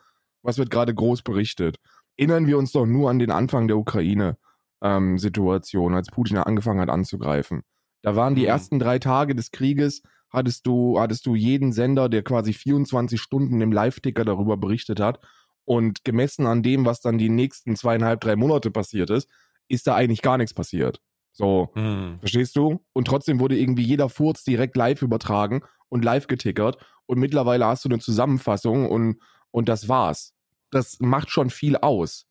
[0.44, 1.78] was wird gerade groß berichtet.
[2.18, 7.62] Erinnern wir uns doch nur an den Anfang der Ukraine-Situation, als Putin angefangen hat anzugreifen.
[8.02, 8.48] Da waren die Mhm.
[8.48, 13.62] ersten drei Tage des Krieges, hattest du, hattest du jeden Sender, der quasi 24 Stunden
[13.62, 15.20] im Live-Ticker darüber berichtet hat.
[15.66, 19.28] Und gemessen an dem, was dann die nächsten zweieinhalb, drei Monate passiert ist,
[19.68, 21.02] ist da eigentlich gar nichts passiert.
[21.32, 22.18] So, Hm.
[22.20, 22.80] verstehst du?
[22.94, 26.78] Und trotzdem wurde irgendwie jeder Furz direkt live übertragen und live getickert.
[27.08, 29.20] Und mittlerweile hast du eine Zusammenfassung und,
[29.52, 30.34] und das war's.
[30.72, 32.26] Das macht schon viel aus.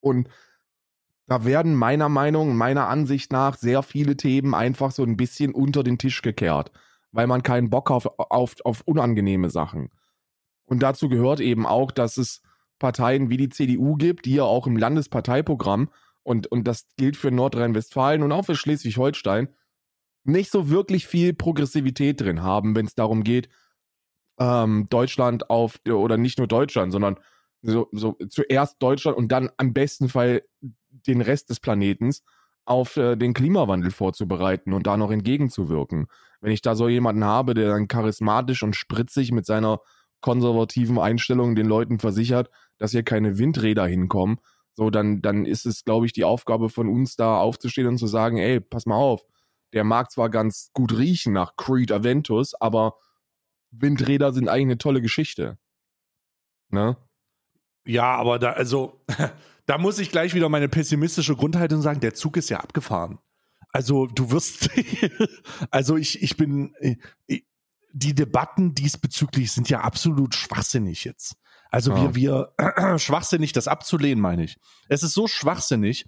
[0.00, 0.28] Und
[1.26, 5.82] da werden meiner Meinung, meiner Ansicht nach sehr viele Themen einfach so ein bisschen unter
[5.82, 6.70] den Tisch gekehrt,
[7.10, 9.90] weil man keinen Bock auf, auf, auf unangenehme Sachen.
[10.66, 12.42] Und dazu gehört eben auch, dass es
[12.78, 15.90] Parteien wie die CDU gibt, die ja auch im Landesparteiprogramm
[16.22, 19.48] und, und das gilt für Nordrhein-Westfalen und auch für Schleswig-Holstein,
[20.24, 23.48] nicht so wirklich viel Progressivität drin haben, wenn es darum geht,
[24.38, 27.18] ähm, Deutschland auf, oder nicht nur Deutschland, sondern
[27.62, 30.42] so, so zuerst Deutschland und dann am besten Fall
[30.90, 32.22] den Rest des Planetens
[32.64, 36.08] auf äh, den Klimawandel vorzubereiten und da noch entgegenzuwirken.
[36.40, 39.80] Wenn ich da so jemanden habe, der dann charismatisch und spritzig mit seiner
[40.20, 44.38] konservativen Einstellung den Leuten versichert, dass hier keine Windräder hinkommen,
[44.74, 48.06] so dann, dann ist es, glaube ich, die Aufgabe von uns da aufzustehen und zu
[48.06, 49.22] sagen, ey, pass mal auf,
[49.72, 52.96] der mag zwar ganz gut riechen nach Creed Aventus, aber
[53.70, 55.58] Windräder sind eigentlich eine tolle Geschichte.
[56.68, 56.96] Ne?
[57.86, 59.00] Ja, aber da, also,
[59.66, 63.18] da muss ich gleich wieder meine pessimistische Grundhaltung sagen, der Zug ist ja abgefahren.
[63.70, 64.70] Also, du wirst,
[65.70, 66.74] also ich, ich bin,
[67.96, 71.36] die Debatten diesbezüglich sind ja absolut schwachsinnig jetzt.
[71.70, 72.14] Also Ja.
[72.14, 74.58] wir, wir, schwachsinnig, das abzulehnen, meine ich.
[74.88, 76.04] Es ist so schwachsinnig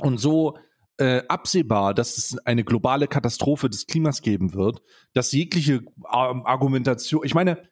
[0.00, 0.58] und so
[0.98, 7.24] äh, absehbar, dass es eine globale Katastrophe des Klimas geben wird, dass jegliche ähm, Argumentation,
[7.24, 7.62] ich meine,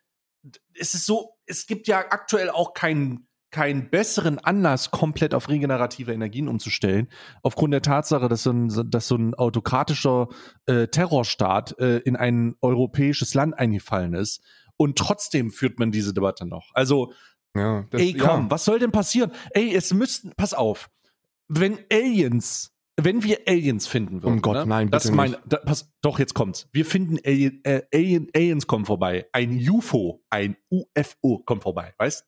[0.75, 6.13] es ist so, es gibt ja aktuell auch keinen keinen besseren Anlass, komplett auf regenerative
[6.13, 7.09] Energien umzustellen,
[7.43, 10.29] aufgrund der Tatsache, dass so ein, dass so ein autokratischer
[10.67, 14.43] äh, Terrorstaat äh, in ein europäisches Land eingefallen ist.
[14.77, 16.71] Und trotzdem führt man diese Debatte noch.
[16.75, 17.13] Also,
[17.55, 18.51] Ja, das, ey, komm, ja.
[18.51, 19.31] was soll denn passieren?
[19.51, 20.91] Ey, es müssten, pass auf,
[21.49, 24.67] wenn Aliens, wenn wir Aliens finden würden, Um Gott, ne?
[24.67, 25.43] nein, das bitte mein, nicht.
[25.47, 26.69] da, pass, doch, jetzt kommt's.
[26.73, 29.27] Wir finden Alien, äh, Alien, Aliens kommen vorbei.
[29.33, 32.27] Ein UFO, ein UFO kommt vorbei, weißt?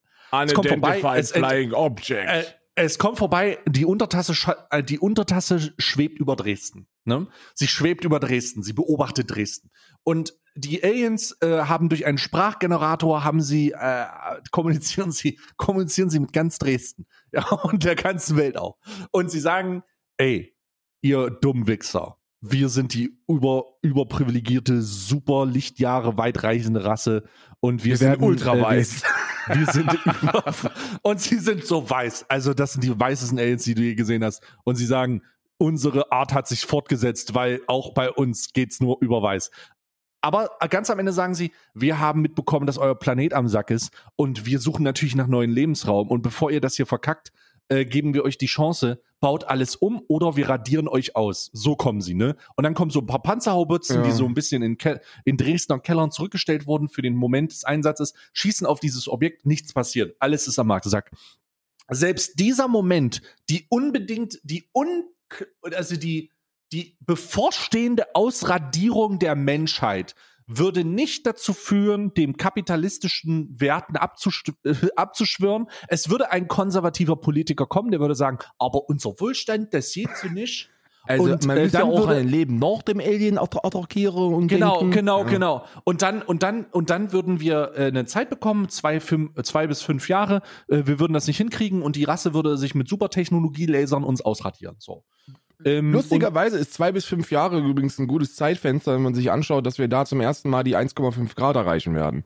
[0.54, 2.28] Kommt vorbei, es Flying Object.
[2.28, 2.44] Äh,
[2.76, 4.34] es kommt vorbei, die Untertasse,
[4.70, 6.88] äh, die Untertasse schwebt über Dresden.
[7.04, 7.28] Ne?
[7.54, 9.70] Sie schwebt über Dresden, sie beobachtet Dresden.
[10.02, 14.06] Und die Aliens äh, haben durch einen Sprachgenerator, haben sie, äh,
[14.50, 17.06] kommunizieren sie, kommunizieren sie mit ganz Dresden.
[17.32, 18.78] Ja, und der ganzen Welt auch.
[19.10, 19.82] Und sie sagen,
[20.16, 20.56] ey,
[21.00, 27.24] ihr dummen Wichser, wir sind die über, überprivilegierte, super Lichtjahre weitreichende Rasse
[27.60, 28.84] und wir, Wir sind werden ultra äh,
[29.48, 29.90] wir- sind
[31.02, 32.26] und sie sind so weiß.
[32.28, 34.42] Also das sind die weißesten Aliens, die du je gesehen hast.
[34.64, 35.22] Und sie sagen,
[35.58, 39.50] unsere Art hat sich fortgesetzt, weil auch bei uns geht's nur über weiß.
[40.20, 43.90] Aber ganz am Ende sagen sie, wir haben mitbekommen, dass euer Planet am Sack ist
[44.16, 46.08] und wir suchen natürlich nach neuen Lebensraum.
[46.08, 47.30] Und bevor ihr das hier verkackt,
[47.68, 51.50] äh, geben wir euch die Chance, baut alles um oder wir radieren euch aus.
[51.54, 52.36] So kommen sie, ne?
[52.56, 54.02] Und dann kommen so ein paar Panzerhaubitzen, Ja.
[54.02, 57.64] die so ein bisschen in, Ke in Dresdner Kellern zurückgestellt wurden für den Moment des
[57.64, 60.14] Einsatzes, schießen auf dieses Objekt, nichts passiert.
[60.18, 61.10] Alles ist am Marktsack.
[61.90, 65.04] Selbst dieser Moment, die unbedingt, die un,
[65.74, 66.30] also die,
[66.72, 70.14] die bevorstehende Ausradierung der Menschheit
[70.46, 75.66] würde nicht dazu führen, dem kapitalistischen Werten abzusch äh, abzuschwören.
[75.88, 80.28] Es würde ein konservativer Politiker kommen, der würde sagen, aber unser Wohlstand, das sieht so
[80.28, 80.70] nicht.
[81.06, 84.32] Also Und, man äh, müsste dann auch würde- ein Leben nach dem Alien atta- attackieren
[84.34, 84.90] und Genau, denken.
[84.94, 85.28] genau, Ja.
[85.28, 85.64] genau.
[85.84, 89.42] Und dann, und dann, und dann würden wir äh, eine Zeit bekommen, zwei, fünf, äh,
[89.42, 90.40] zwei bis fünf Jahre.
[90.68, 94.22] Äh, wir würden das nicht hinkriegen und die Rasse würde sich mit Supertechnologie lasern uns
[94.22, 94.76] ausradieren.
[94.78, 95.04] So.
[95.64, 99.64] Ähm, Lustigerweise ist zwei bis fünf Jahre übrigens ein gutes Zeitfenster, wenn man sich anschaut,
[99.66, 102.24] dass wir da zum ersten Mal die 1,5 Grad erreichen werden.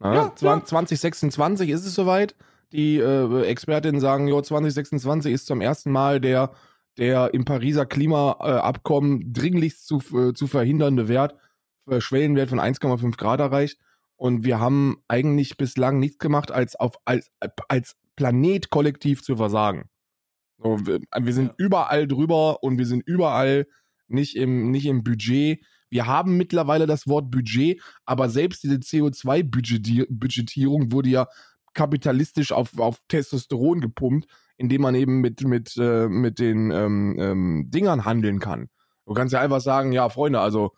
[0.00, 0.64] Na, Ja, zwan- ja.
[0.64, 2.34] 2026 ist es soweit.
[2.72, 6.50] Die äh, Expertinnen sagen, jo, 2026 ist zum ersten Mal der,
[6.98, 11.36] der im Pariser Klimaabkommen dringlichst zu, äh, zu verhindernde Wert,
[11.88, 13.78] äh, Schwellenwert von 1,5 Grad erreicht.
[14.16, 17.30] Und wir haben eigentlich bislang nichts gemacht, als auf als,
[17.68, 19.84] als Planet kollektiv zu versagen.
[20.58, 21.54] So, wir, wir sind Ja.
[21.58, 23.66] überall drüber und wir sind überall
[24.08, 25.60] nicht im, nicht im Budget.
[25.90, 31.26] Wir haben mittlerweile das Wort Budget, aber selbst diese CO2-Budgetierung wurde ja
[31.74, 37.64] kapitalistisch auf, auf Testosteron gepumpt, indem man eben mit, mit, äh, mit den ähm, ähm,
[37.68, 38.68] Dingern handeln kann.
[39.06, 40.70] Du kannst ja einfach sagen, ja, Freunde, also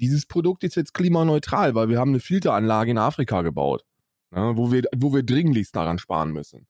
[0.00, 3.84] dieses Produkt ist jetzt klimaneutral, weil wir haben eine Filteranlage in Afrika gebaut,
[4.30, 6.66] ne, wo, wir, wo wir dringlichst daran sparen müssen.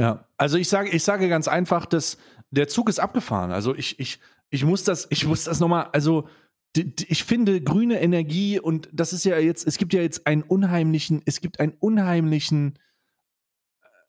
[0.00, 2.16] Ja, also ich sage, ich sage ganz einfach, dass
[2.50, 3.52] der Zug ist abgefahren.
[3.52, 6.26] Also ich, ich, ich muss das, ich muss das nochmal, also
[6.74, 11.20] ich finde grüne Energie und das ist ja jetzt, es gibt ja jetzt einen unheimlichen,
[11.26, 12.78] es gibt einen unheimlichen,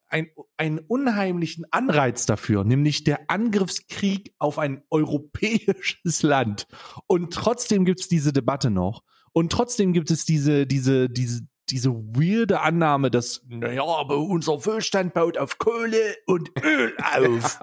[0.07, 6.67] ein, einen unheimlichen Anreiz dafür, nämlich der Angriffskrieg auf ein europäisches Land.
[7.07, 9.03] Und trotzdem gibt es diese Debatte noch.
[9.33, 15.13] Und trotzdem gibt es diese, diese, diese, diese weirde Annahme, dass, naja, aber unser Wohlstand
[15.13, 17.59] baut auf Kohle und Öl auf.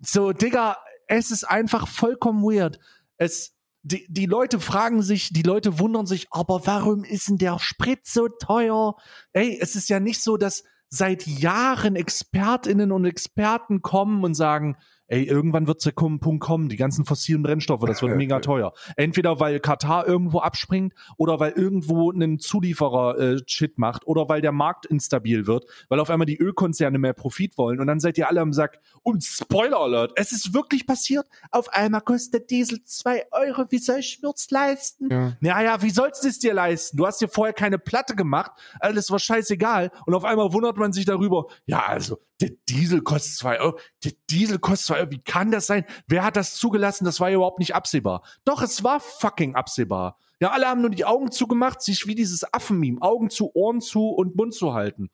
[0.00, 2.78] so, Digga, es ist einfach vollkommen weird.
[3.16, 7.58] Es, die, die Leute fragen sich, die Leute wundern sich, aber warum ist denn der
[7.58, 8.96] Sprit so teuer?
[9.32, 14.76] Ey, es ist ja nicht so, dass seit Jahren ExpertInnen und Experten kommen und sagen,
[15.08, 18.72] ey, irgendwann wird der Punkt kommen, die ganzen fossilen Brennstoffe, das wird mega teuer.
[18.96, 24.40] Entweder weil Katar irgendwo abspringt oder weil irgendwo ein Zulieferer äh, Shit macht oder weil
[24.40, 28.18] der Markt instabil wird, weil auf einmal die Ölkonzerne mehr Profit wollen und dann seid
[28.18, 28.80] ihr alle am Sack.
[29.02, 31.26] Und Spoiler Alert, es ist wirklich passiert.
[31.50, 33.66] Auf einmal kostet Diesel zwei Euro.
[33.70, 35.08] Wie soll ich mir's leisten?
[35.10, 35.36] Ja.
[35.40, 36.96] Naja, wie sollst du es dir leisten?
[36.96, 40.92] Du hast dir vorher keine Platte gemacht, alles war scheißegal und auf einmal wundert man
[40.92, 45.20] sich darüber, ja, also, der Diesel kostet zwei Euro, der Diesel kostet zwei Euro, wie
[45.20, 45.84] kann das sein?
[46.06, 47.04] Wer hat das zugelassen?
[47.04, 48.22] Das war ja überhaupt nicht absehbar.
[48.44, 50.18] Doch, es war fucking absehbar.
[50.40, 54.08] Ja, alle haben nur die Augen zugemacht, sich wie dieses Affenmeme, Augen zu, Ohren zu
[54.08, 55.10] und Mund zu halten.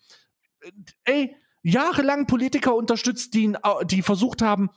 [1.05, 4.71] Ey, jahrelang Politiker unterstützt, die, die versucht haben,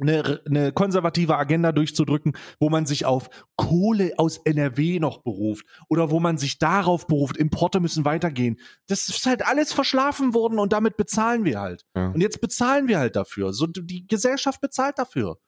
[0.00, 6.10] eine, eine konservative Agenda durchzudrücken, wo man sich auf Kohle aus NRW noch beruft oder
[6.10, 8.58] wo man sich darauf beruft, Importe müssen weitergehen.
[8.88, 11.84] Das ist halt alles verschlafen worden und damit bezahlen wir halt.
[11.94, 12.08] Ja.
[12.08, 13.52] Und jetzt bezahlen wir halt dafür.
[13.52, 15.38] So, die Gesellschaft bezahlt dafür.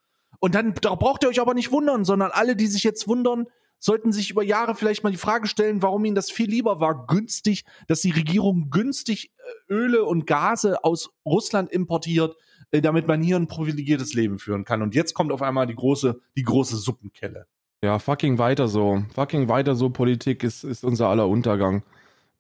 [0.40, 3.46] Und dann da braucht ihr euch aber nicht wundern, sondern alle, die sich jetzt wundern,
[3.80, 7.06] sollten sich über Jahre vielleicht mal die Frage stellen, warum ihnen das viel lieber war,
[7.06, 12.37] günstig, dass die Regierung günstig äh, Öle und Gase aus Russland importiert,
[12.70, 14.83] äh, damit man hier ein privilegiertes Leben führen kann.
[14.83, 17.46] Und jetzt kommt auf einmal die große, die große Suppenkelle.
[17.83, 19.04] Ja, fucking weiter so.
[19.14, 21.85] Fucking weiter so Politik ist, ist unser aller Untergang.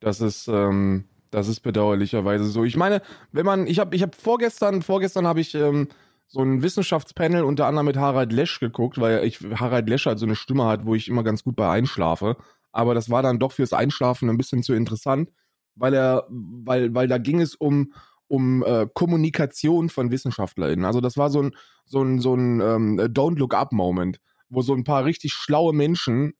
[0.00, 2.64] Das ist, ähm, das ist bedauerlicherweise so.
[2.64, 5.88] Ich meine, wenn man, ich habe, ich habe vorgestern, vorgestern habe ich ähm,
[6.26, 10.26] so ein Wissenschaftspanel unter anderem mit Harald Lesch geguckt, weil ich Harald Lesch halt so
[10.26, 12.36] eine Stimme hat, wo ich immer ganz gut bei einschlafe.
[12.72, 15.30] Aber das war dann doch fürs Einschlafen ein bisschen zu interessant,
[15.74, 17.92] weil er, weil, weil da ging es um,
[18.28, 20.84] um äh, Kommunikation von WissenschaftlerInnen.
[20.84, 24.62] Also das war so ein, so ein, so ein ähm, Don't Look Up Moment, wo
[24.62, 26.34] so ein paar richtig schlaue Menschen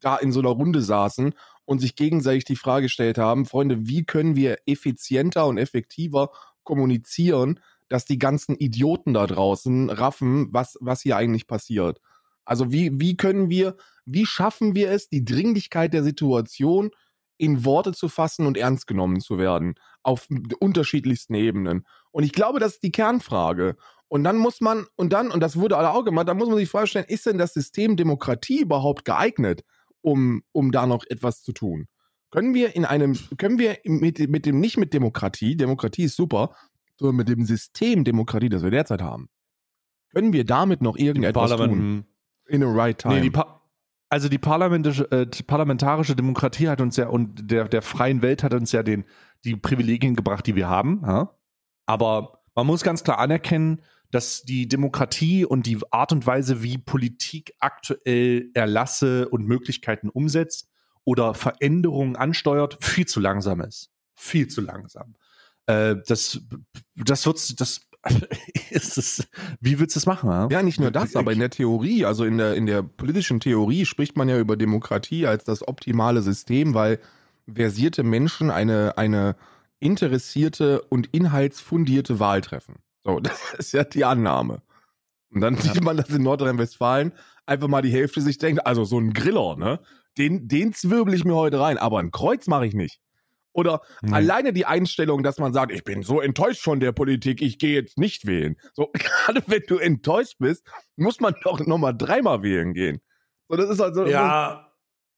[0.00, 4.04] da in so einer Runde saßen und sich gegenseitig die Frage gestellt haben, Freunde, wie
[4.04, 6.30] können wir effizienter und effektiver
[6.62, 12.00] kommunizieren, dass die ganzen Idioten da draußen raffen, was, was hier eigentlich passiert.
[12.44, 16.90] Also wie, wie können wir, wie schaffen wir es, die Dringlichkeit der Situation
[17.36, 20.28] in Worte zu fassen und ernst genommen zu werden auf
[20.60, 21.86] unterschiedlichsten Ebenen.
[22.10, 23.76] Und ich glaube, das ist die Kernfrage.
[24.08, 26.58] Und dann muss man, und dann, und das wurde alle auch gemacht, dann muss man
[26.58, 29.64] sich vorstellen, ist denn das System Demokratie überhaupt geeignet,
[30.02, 31.88] um, um da noch etwas zu tun?
[32.30, 36.54] Können wir in einem, können wir mit, mit dem, nicht mit Demokratie, Demokratie ist super,
[36.96, 39.28] sondern mit dem System Demokratie, das wir derzeit haben,
[40.12, 42.06] können wir damit noch irgendetwas tun?
[42.46, 43.14] In the right time.
[43.14, 43.30] Nee, die
[44.14, 48.54] also die parlamentarische, äh, parlamentarische Demokratie hat uns ja und der, der freien Welt hat
[48.54, 49.04] uns ja den,
[49.44, 51.02] die Privilegien gebracht, die wir haben.
[51.04, 51.34] Ja?
[51.86, 56.78] Aber man muss ganz klar anerkennen, dass die Demokratie und die Art und Weise, wie
[56.78, 60.70] Politik aktuell Erlasse und Möglichkeiten umsetzt
[61.02, 63.90] oder Veränderungen ansteuert, viel zu langsam ist.
[64.14, 65.16] Viel zu langsam.
[65.66, 66.40] Äh, das,
[66.94, 67.80] das wird, das
[68.70, 69.28] ist es,
[69.60, 70.30] wie willst du es machen?
[70.30, 70.48] Ja?
[70.50, 73.86] ja, nicht nur das, aber in der Theorie, also in der, in der politischen Theorie
[73.86, 76.98] spricht man ja über Demokratie als das optimale System, weil
[77.52, 79.36] versierte Menschen eine, eine
[79.80, 82.76] interessierte und inhaltsfundierte Wahl treffen.
[83.04, 84.62] So, das ist ja die Annahme.
[85.30, 87.12] Und dann sieht man, dass in Nordrhein-Westfalen
[87.46, 89.80] einfach mal die Hälfte sich denkt, also so ein Griller, ne?
[90.16, 93.00] Den, den zwirbel ich mir heute rein, aber ein Kreuz mache ich nicht.
[93.54, 94.12] Oder mhm.
[94.12, 97.72] alleine die Einstellung, dass man sagt, ich bin so enttäuscht von der Politik, ich gehe
[97.74, 98.56] jetzt nicht wählen.
[98.74, 103.00] So, gerade wenn du enttäuscht bist, muss man doch nochmal dreimal wählen gehen.
[103.48, 104.06] So, das ist also.
[104.06, 104.72] Ja.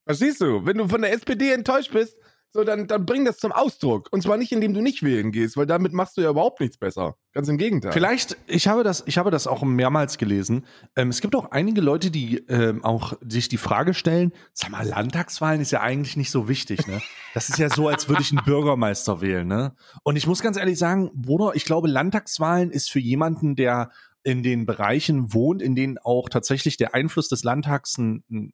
[0.05, 0.65] Verstehst du?
[0.65, 2.17] Wenn du von der SPD enttäuscht bist,
[2.57, 4.09] so, dann, dann bring das zum Ausdruck.
[4.11, 6.79] Und zwar nicht, indem du nicht wählen gehst, weil damit machst du ja überhaupt nichts
[6.79, 7.17] besser.
[7.33, 7.93] Ganz im Gegenteil.
[7.93, 10.65] Vielleicht, ich habe das, ich habe das auch mehrmals gelesen.
[10.97, 14.87] Ähm, es gibt auch einige Leute, die ähm, auch sich die Frage stellen: Sag mal,
[14.87, 17.01] Landtagswahlen ist ja eigentlich nicht so wichtig, ne?
[17.35, 19.75] Das ist ja so, als würde ich einen Bürgermeister wählen, ne?
[20.03, 23.91] Und ich muss ganz ehrlich sagen, Bruder, ich glaube, Landtagswahlen ist für jemanden, der
[24.23, 28.53] in den Bereichen wohnt, in denen auch tatsächlich der Einfluss des Landtags ein, ein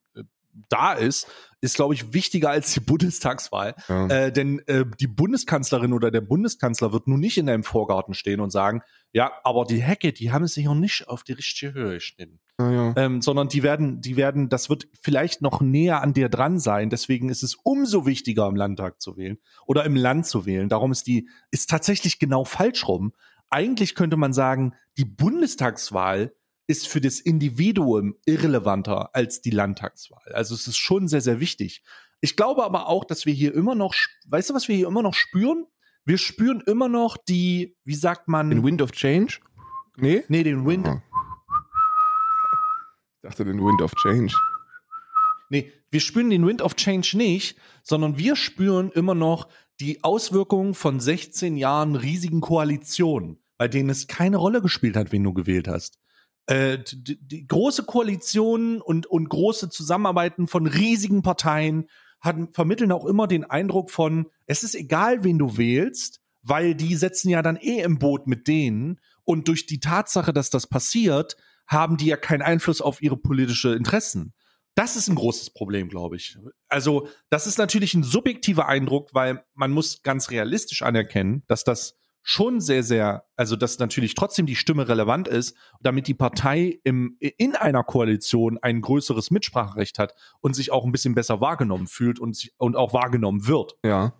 [0.69, 1.27] da ist,
[1.61, 3.75] ist, glaube ich, wichtiger als die Bundestagswahl.
[3.87, 4.07] Ja.
[4.07, 8.41] Äh, denn äh, die Bundeskanzlerin oder der Bundeskanzler wird nun nicht in deinem Vorgarten stehen
[8.41, 8.81] und sagen,
[9.13, 12.39] ja, aber die Hecke, die haben sich noch nicht auf die richtige Höhe geschnitten.
[12.59, 12.93] Ja, ja.
[12.97, 16.89] Ähm, sondern die werden, die werden, das wird vielleicht noch näher an dir dran sein.
[16.89, 20.69] Deswegen ist es umso wichtiger, im Landtag zu wählen oder im Land zu wählen.
[20.69, 23.13] Darum ist die, ist tatsächlich genau falsch rum.
[23.49, 26.33] Eigentlich könnte man sagen, die Bundestagswahl
[26.67, 30.31] ist für das Individuum irrelevanter als die Landtagswahl.
[30.33, 31.83] Also es ist schon sehr, sehr wichtig.
[32.21, 33.93] Ich glaube aber auch, dass wir hier immer noch,
[34.27, 35.65] weißt du, was wir hier immer noch spüren?
[36.05, 38.49] Wir spüren immer noch die, wie sagt man?
[38.49, 39.39] Den Wind of Change?
[39.97, 40.23] Nee?
[40.27, 40.87] Nee, den Wind.
[40.87, 40.99] Oh.
[43.15, 44.33] Ich dachte, den Wind of Change.
[45.49, 49.49] Nee, wir spüren den Wind of Change nicht, sondern wir spüren immer noch
[49.79, 55.23] die Auswirkungen von 16 Jahren riesigen Koalitionen, bei denen es keine Rolle gespielt hat, wen
[55.23, 56.02] du gewählt hast
[56.47, 61.87] äh, die, die große Koalitionen und, und große Zusammenarbeiten von riesigen Parteien
[62.19, 66.95] hatten, vermitteln auch immer den Eindruck von, es ist egal, wen du wählst, weil die
[66.95, 71.37] setzen ja dann eh im Boot mit denen und durch die Tatsache, dass das passiert,
[71.67, 74.33] haben die ja keinen Einfluss auf ihre politische Interessen.
[74.75, 76.37] Das ist ein großes Problem, glaube ich.
[76.67, 81.95] Also, das ist natürlich ein subjektiver Eindruck, weil man muss ganz realistisch anerkennen, dass das
[82.23, 87.17] schon sehr, sehr, also dass natürlich trotzdem die Stimme relevant ist, damit die Partei im,
[87.19, 92.19] in einer Koalition ein größeres Mitspracherecht hat und sich auch ein bisschen besser wahrgenommen fühlt
[92.19, 93.75] und, und auch wahrgenommen wird.
[93.83, 94.13] Ja.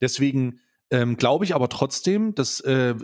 [0.00, 2.94] Deswegen ähm, glaube ich aber trotzdem, dass, äh,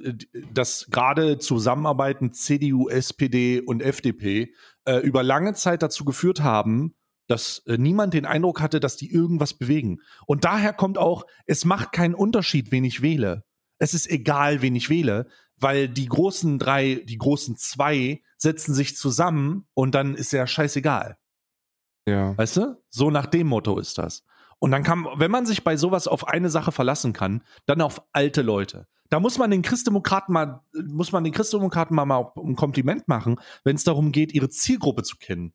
[0.53, 6.94] dass gerade Zusammenarbeiten CDU, SPD und FDP äh, über lange Zeit dazu geführt haben,
[7.29, 10.01] dass äh, niemand den Eindruck hatte, dass die irgendwas bewegen.
[10.27, 13.44] Und daher kommt auch, es macht keinen Unterschied, wen ich wähle.
[13.83, 18.97] Es ist egal, wen ich wähle, weil die großen drei, die großen zwei setzen sich
[18.97, 21.18] zusammen und dann ist ja scheißegal.
[22.07, 22.38] Ja.
[22.38, 22.81] Weißt du?
[22.90, 24.25] So nach dem Motto ist das.
[24.61, 28.05] Und dann kann, wenn man sich bei sowas auf eine Sache verlassen kann, dann auf
[28.12, 28.87] alte Leute.
[29.09, 33.40] Da muss man den Christdemokraten mal, muss man den Christdemokraten mal, mal ein Kompliment machen,
[33.64, 35.55] wenn es darum geht, ihre Zielgruppe zu kennen.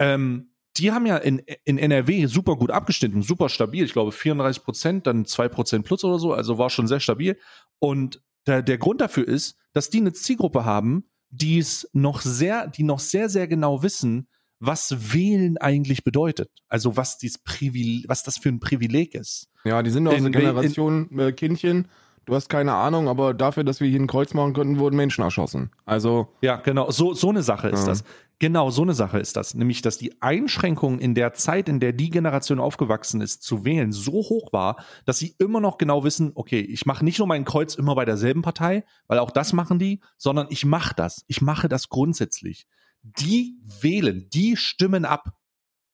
[0.00, 3.84] Ähm, die haben ja in, in NRW super gut abgeschnitten, super stabil.
[3.84, 7.36] Ich glaube 34 Prozent, dann 2 Prozent plus oder so, also war schon sehr stabil.
[7.78, 12.66] Und der, der Grund dafür ist, dass die eine Zielgruppe haben, die es noch sehr,
[12.68, 14.28] die noch sehr, sehr genau wissen,
[14.60, 16.50] was Wählen eigentlich bedeutet.
[16.68, 19.48] Also was dies Privile was das für ein Privileg ist.
[19.64, 21.88] Ja, die sind aus In wel- Generation äh, Kindchen.
[22.24, 25.22] Du hast keine Ahnung, aber dafür, dass wir hier ein Kreuz machen konnten, wurden Menschen
[25.24, 25.70] erschossen.
[25.84, 27.86] Also, Ja, genau, so, so eine Sache ist Ja.
[27.88, 28.04] das.
[28.38, 29.54] Genau, so eine Sache ist das.
[29.54, 33.92] Nämlich, dass die Einschränkung in der Zeit, in der die Generation aufgewachsen ist, zu wählen,
[33.92, 37.44] so hoch war, dass sie immer noch genau wissen, okay, ich mache nicht nur mein
[37.44, 41.24] Kreuz immer bei derselben Partei, weil auch das machen die, sondern ich mache das.
[41.28, 42.66] Ich mache das grundsätzlich.
[43.02, 45.34] Die wählen, die stimmen ab.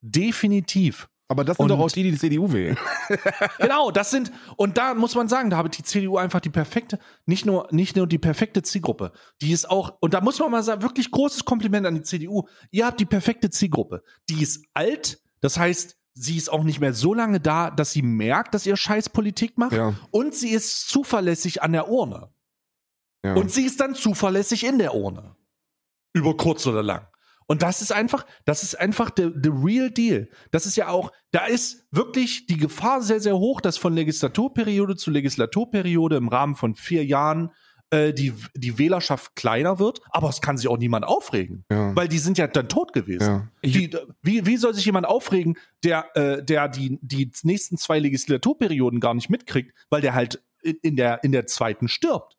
[0.01, 1.09] Definitiv.
[1.29, 2.77] Aber das sind Und- doch auch die, die die CDU wählen.
[3.59, 6.99] Genau, das sind, und da muss man sagen, da habe die CDU einfach die perfekte,
[7.27, 10.63] nicht nur, nicht nur die perfekte Zielgruppe, die ist auch, und da muss man mal
[10.63, 12.49] sagen, wirklich großes Kompliment an die CDU.
[12.71, 14.03] Ihr habt die perfekte Zielgruppe.
[14.29, 18.03] Die ist alt, das heißt, sie ist auch nicht mehr so lange da, dass sie
[18.03, 19.73] merkt, dass ihr Scheiß Politik macht.
[19.73, 19.95] Ja.
[20.11, 22.29] Und sie ist zuverlässig an der Urne.
[23.25, 23.35] Ja.
[23.35, 25.37] Und sie ist dann zuverlässig in der Urne.
[26.13, 27.07] Über kurz oder lang.
[27.49, 30.29] Und das ist einfach, das ist einfach the, the real deal.
[30.51, 34.97] Das ist ja auch, da ist wirklich die Gefahr sehr, sehr hoch, dass von Legislaturperiode
[34.97, 37.51] zu Legislaturperiode im Rahmen von vier Jahren
[37.91, 41.65] äh, die, die Wählerschaft kleiner wird, aber es kann sich auch niemand aufregen.
[41.73, 41.97] ja.
[41.97, 43.51] Weil die sind ja dann tot gewesen.
[43.65, 43.71] ja.
[43.71, 49.01] Die, wie, wie soll sich jemand aufregen, der, äh, der die, die nächsten zwei Legislaturperioden
[49.01, 52.39] gar nicht mitkriegt, weil der halt in, in, der, in der zweiten stirbt?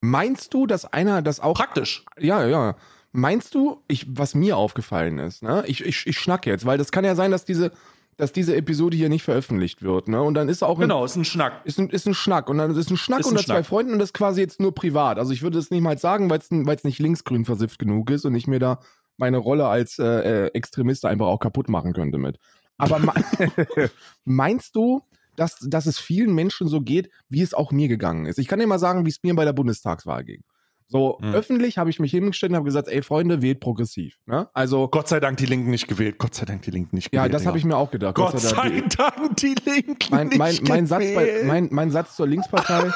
[0.00, 2.04] meinst du, dass einer das auch Praktisch.
[2.18, 2.76] Ja, ja.
[3.12, 5.64] Meinst du, ich, was mir aufgefallen ist, ne?
[5.66, 7.72] Ich, ich, ich schnack jetzt, weil das kann ja sein, dass diese,
[8.16, 10.20] dass diese Episode hier nicht veröffentlicht wird, ne?
[10.22, 11.62] Und dann ist auch ein, Genau, ist ein Schnack.
[11.64, 13.66] ist ein, ist ein Schnack und dann ist ein Schnack Ist ein unter zwei Schnack.
[13.66, 15.18] Freunden und das ist quasi jetzt nur privat.
[15.18, 18.10] Also ich würde es nicht mal sagen, weil es weil es nicht linksgrün versifft genug
[18.10, 18.80] ist und ich mir da
[19.16, 22.38] meine Rolle als äh, äh, Extremist einfach auch kaputt machen könnte mit.
[22.76, 23.14] Aber me-
[24.24, 25.00] meinst du,
[25.34, 28.38] dass, dass es vielen Menschen so geht, wie es auch mir gegangen ist?
[28.38, 30.42] Ich kann dir mal sagen, wie es mir bei der Bundestagswahl ging.
[30.90, 31.34] So Hm.
[31.34, 34.16] öffentlich habe ich mich hingestellt und habe gesagt, ey Freunde, wählt progressiv.
[34.26, 34.48] Ne?
[34.54, 36.16] Also Gott sei Dank die Linken nicht gewählt.
[36.18, 37.26] Gott sei Dank die Linken nicht gewählt.
[37.26, 38.14] ja, das habe ich mir auch gedacht.
[38.14, 38.92] Gott sei Dank.
[38.92, 41.46] sei Dank die Linken mein, mein, nicht mein, Satz bei, gewählt.
[41.46, 42.90] mein, mein Satz zur Linkspartei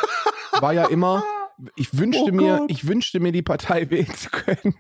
[0.61, 1.23] war ja immer,
[1.77, 2.71] ich wünschte Oh mir, Gott.
[2.71, 4.75] ich wünschte mir, die Partei wählen zu können.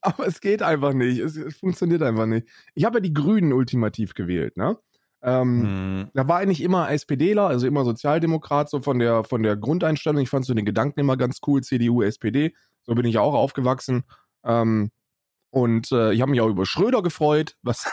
[0.00, 1.18] Aber es geht einfach nicht.
[1.18, 2.46] Es, es funktioniert einfach nicht.
[2.74, 4.78] Ich habe ja die Grünen ultimativ gewählt, ne?
[5.22, 6.10] Ähm, Hm.
[6.14, 10.20] Da war eigentlich immer SPDler, also immer Sozialdemokrat, so von der, von der Grundeinstellung.
[10.20, 12.54] Ich fand so den Gedanken immer ganz cool, CDU, SPD.
[12.82, 14.04] So bin ich auch aufgewachsen.
[14.44, 14.90] Ähm,
[15.50, 17.56] und äh, ich habe mich auch über Schröder gefreut.
[17.62, 17.88] Was,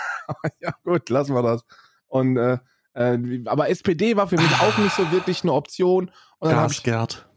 [0.60, 1.64] ja gut, lassen wir das.
[2.08, 2.58] Und äh,
[2.94, 6.12] äh, aber SPD war für mich auch nicht so wirklich eine Option.
[6.40, 6.84] Und dann habe ich,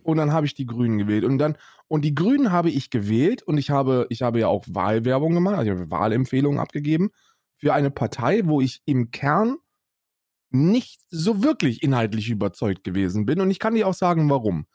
[0.03, 1.25] und dann habe ich die Grünen gewählt.
[1.25, 1.57] Und dann,
[1.89, 5.57] und die Grünen habe ich gewählt und ich habe, ich habe ja auch Wahlwerbung gemacht,
[5.57, 7.11] also ich habe Wahlempfehlungen abgegeben
[7.57, 9.59] für eine Partei, wo ich im Kern
[10.55, 13.41] nicht so wirklich inhaltlich überzeugt gewesen bin.
[13.41, 14.67] Und ich kann dir auch sagen, warum.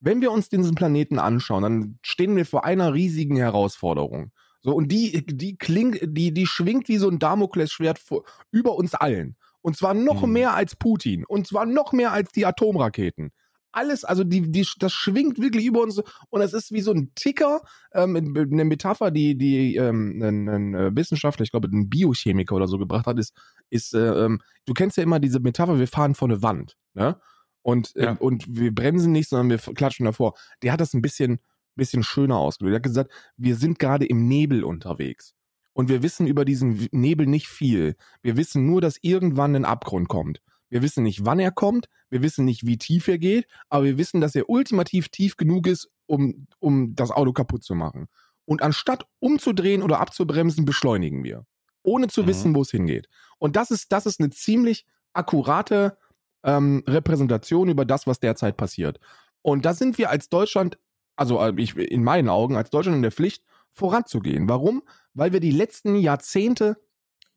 [0.00, 4.32] Wenn wir uns diesen Planeten anschauen, dann stehen wir vor einer riesigen Herausforderung.
[4.62, 8.94] So, und die, die klingt, die, die schwingt wie so ein Damoklesschwert vor, über uns
[8.94, 9.36] allen.
[9.62, 10.32] Und zwar noch Mhm.
[10.32, 11.24] mehr als Putin.
[11.26, 13.32] Und zwar noch mehr als die Atomraketen.
[13.74, 16.00] Alles, also die, die, das schwingt wirklich über uns
[16.30, 17.62] und es ist wie so ein Ticker,
[17.92, 22.68] ähm, eine Metapher, die, die ähm, ein, ein äh, Wissenschaftler, ich glaube, ein Biochemiker oder
[22.68, 23.34] so gebracht hat, ist,
[23.70, 27.18] ist äh, ähm, du kennst ja immer diese Metapher, wir fahren vor eine Wand, ne?
[27.62, 28.12] Und, äh, Ja.
[28.12, 30.34] und wir bremsen nicht, sondern wir klatschen davor.
[30.62, 31.40] Der hat das ein bisschen,
[31.76, 32.74] bisschen schöner ausgedrückt.
[32.74, 35.34] Er hat gesagt, wir sind gerade im Nebel unterwegs.
[35.72, 37.96] Und wir wissen über diesen Nebel nicht viel.
[38.22, 40.40] Wir wissen nur, dass irgendwann ein Abgrund kommt.
[40.74, 41.88] Wir wissen nicht, wann er kommt.
[42.10, 43.46] Wir wissen nicht, wie tief er geht.
[43.68, 47.76] Aber wir wissen, dass er ultimativ tief genug ist, um, um das Auto kaputt zu
[47.76, 48.08] machen.
[48.44, 51.46] Und anstatt umzudrehen oder abzubremsen, beschleunigen wir.
[51.84, 52.26] Ohne zu Mhm.
[52.26, 53.08] wissen, wo es hingeht.
[53.38, 55.96] Und das ist, das ist eine ziemlich akkurate
[56.42, 58.98] ähm, Repräsentation über das, was derzeit passiert.
[59.42, 60.76] Und da sind wir als Deutschland,
[61.14, 64.48] also äh, ich, in meinen Augen, als Deutschland in der Pflicht, voranzugehen.
[64.48, 64.82] Warum?
[65.12, 66.78] Weil wir die letzten Jahrzehnte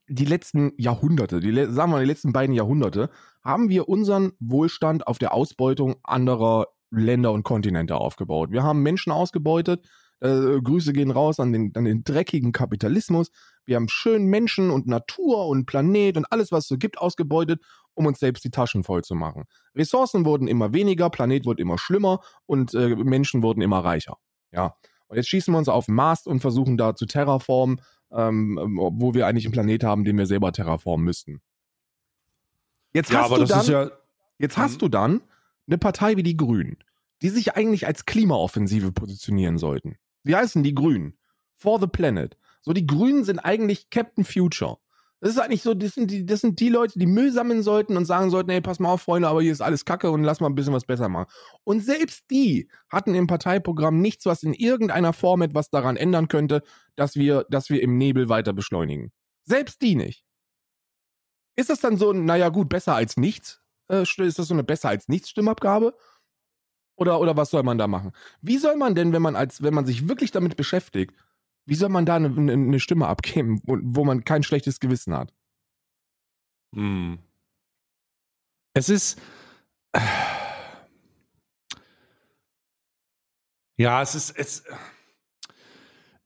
[0.08, 3.10] die letzten Jahrhunderte, die, sagen wir mal die letzten beiden Jahrhunderte,
[3.42, 8.50] haben wir unseren Wohlstand auf der Ausbeutung anderer Länder und Kontinente aufgebaut.
[8.50, 9.86] Wir haben Menschen ausgebeutet.
[10.20, 13.30] Äh, Grüße gehen raus an den, an den dreckigen Kapitalismus.
[13.64, 17.62] Wir haben schön Menschen und Natur und Planet und alles, was es so gibt, ausgebeutet,
[17.94, 19.44] um uns selbst die Taschen voll zu machen.
[19.76, 24.16] Ressourcen wurden immer weniger, Planet wurde immer schlimmer und äh, Menschen wurden immer reicher.
[24.50, 24.74] Ja.
[25.08, 27.80] Und jetzt schießen wir uns auf Mars und versuchen da zu terraformen,
[28.12, 31.40] ähm, wo wir eigentlich einen Planet haben, den wir selber terraformen müssten.
[32.92, 33.90] Jetzt Ja, hast du dann, ja.
[34.38, 35.22] jetzt hast du dann
[35.66, 36.78] eine Partei wie die Grünen,
[37.22, 39.96] die sich eigentlich als Klimaoffensive positionieren sollten.
[40.22, 41.16] Wie heißen die Grünen?
[41.54, 42.36] For the Planet.
[42.62, 44.78] So, die Grünen sind eigentlich Captain Future.
[45.20, 47.96] Das ist eigentlich so, das sind die, das sind die Leute, die Müll sammeln sollten
[47.96, 50.38] und sagen sollten, hey, pass mal auf, Freunde, aber hier ist alles Kacke und lass
[50.38, 51.26] mal ein bisschen was besser machen.
[51.64, 56.62] Und selbst die hatten im Parteiprogramm nichts, was in irgendeiner Form etwas daran ändern könnte,
[56.94, 59.10] dass wir, dass wir im Nebel weiter beschleunigen.
[59.44, 60.24] Selbst die nicht.
[61.56, 63.60] Ist das dann so, ein, naja gut, besser als nichts?
[63.90, 65.96] Äh, ist das so eine besser als nichts Stimmabgabe?
[66.94, 68.12] Oder, oder was soll man da machen?
[68.40, 71.14] Wie soll man denn, wenn man als, wenn man sich wirklich damit beschäftigt,
[71.68, 75.14] wie soll man da eine, eine, eine Stimme abgeben, wo, wo man kein schlechtes Gewissen
[75.14, 75.32] hat?
[76.74, 77.18] Hm.
[78.74, 79.20] Es ist.
[83.76, 84.30] Ja, es ist.
[84.36, 84.64] Es,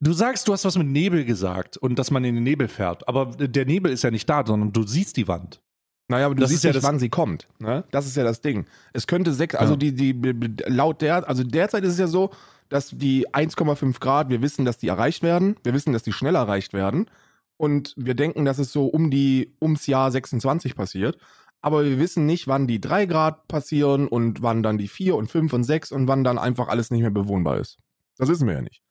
[0.01, 3.07] du sagst, du hast was mit Nebel gesagt und dass man in den Nebel fährt.
[3.09, 5.61] Aber der Nebel ist ja nicht da, sondern du siehst die Wand.
[6.09, 7.49] Naja, aber du Das siehst ja nicht, das- wann sie kommt.
[7.59, 7.85] Ne?
[7.91, 8.67] Das ist ja das Ding.
[8.93, 9.79] Es könnte sechs, also Ja.
[9.79, 12.31] die, die, laut der, also derzeit ist es ja so,
[12.73, 15.57] dass die 1,5 Grad, wir wissen, dass die erreicht werden.
[15.63, 17.11] Wir wissen, dass die schnell erreicht werden.
[17.59, 21.19] Und wir denken, dass es so um die, ums Jahr 26 passiert.
[21.61, 25.31] Aber wir wissen nicht, wann die 3 Grad passieren und wann dann die 4 und
[25.31, 27.79] 5 und 6 und wann dann einfach alles nicht mehr bewohnbar ist.
[28.17, 28.83] Das wissen wir ja nicht.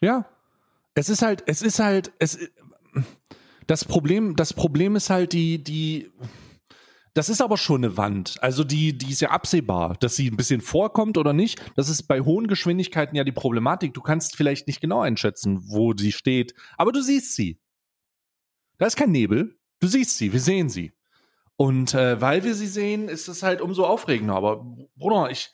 [0.00, 0.26] Ja.
[0.94, 2.38] Es ist halt, es ist halt, es,
[3.66, 6.12] das Problem, das Problem ist halt die, die,
[7.14, 8.42] das ist aber schon eine Wand.
[8.42, 11.60] Also die, die ist ja absehbar, dass sie ein bisschen vorkommt oder nicht.
[11.76, 13.94] Das ist bei hohen Geschwindigkeiten ja die Problematik.
[13.94, 17.60] Du kannst vielleicht nicht genau einschätzen, wo sie steht, aber du siehst sie.
[18.78, 19.56] Da ist kein Nebel.
[19.78, 20.92] Du siehst sie, wir sehen sie.
[21.56, 24.34] Und äh, weil wir sie sehen, ist es halt umso aufregender.
[24.34, 24.64] Aber
[24.96, 25.52] Bruder, ich,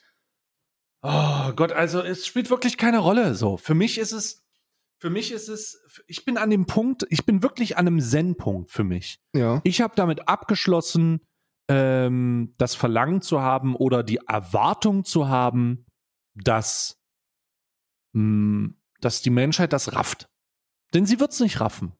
[1.02, 3.34] oh Gott, also es spielt wirklich keine Rolle.
[3.34, 4.46] So, für mich ist es,
[4.98, 8.70] für mich ist es, ich bin an dem Punkt, ich bin wirklich an einem Zen-Punkt
[8.70, 9.20] für mich.
[9.34, 9.60] Ja.
[9.64, 11.20] Ich habe damit abgeschlossen,
[11.70, 15.86] ähm, das Verlangen zu haben oder die Erwartung zu haben,
[16.34, 17.00] dass,
[18.12, 20.28] mh, dass die Menschheit das rafft.
[20.92, 21.92] Denn sie wird es nicht raffen.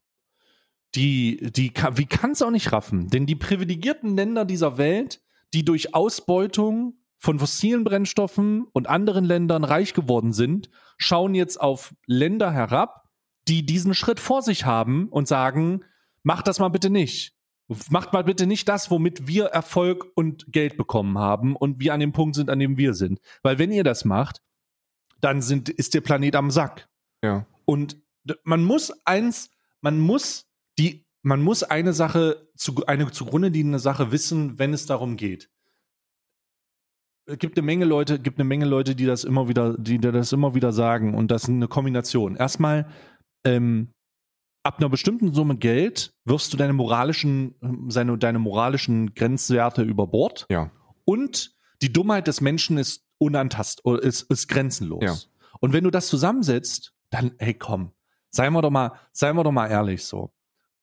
[0.97, 3.11] Die, die, wie kann es auch nicht raffen?
[3.11, 5.23] Denn die privilegierten Länder dieser Welt,
[5.55, 10.69] die durch Ausbeutung von fossilen Brennstoffen und anderen Ländern reich geworden sind,
[10.99, 13.09] schauen jetzt auf Länder herab,
[13.47, 15.85] die diesen Schritt vor sich haben und sagen,
[16.25, 17.37] macht das mal bitte nicht.
[17.89, 22.01] Macht mal bitte nicht das, womit wir Erfolg und Geld bekommen haben und wir an
[22.01, 23.21] dem Punkt sind, an dem wir sind.
[23.43, 24.43] Weil wenn ihr das macht,
[25.21, 26.89] dann sind, ist der Planet am Sack.
[27.23, 27.47] Ja.
[27.67, 27.97] Und
[28.43, 29.51] man muss eins,
[29.81, 30.47] man muss
[30.79, 35.49] die, man muss eine Sache, zu, eine zugrunde liegende Sache wissen, wenn es darum geht.
[37.27, 40.33] Es gibt eine Menge Leute, gibt eine Menge Leute, die das immer wieder, die das
[40.33, 42.35] immer wieder sagen und das ist eine Kombination.
[42.35, 42.91] Erstmal,
[43.45, 43.93] ähm,
[44.63, 50.07] ab einer bestimmten Summe Geld wirfst du deine moralischen, ähm, seine, deine moralischen Grenzwerte über
[50.07, 50.71] Bord Ja.
[51.05, 55.03] und die Dummheit des Menschen ist unantast, oder ist, ist grenzenlos.
[55.03, 55.17] Ja.
[55.61, 57.93] Und wenn du das zusammensetzt, dann, hey komm,
[58.31, 60.33] seien wir doch mal, seien wir doch mal ehrlich so.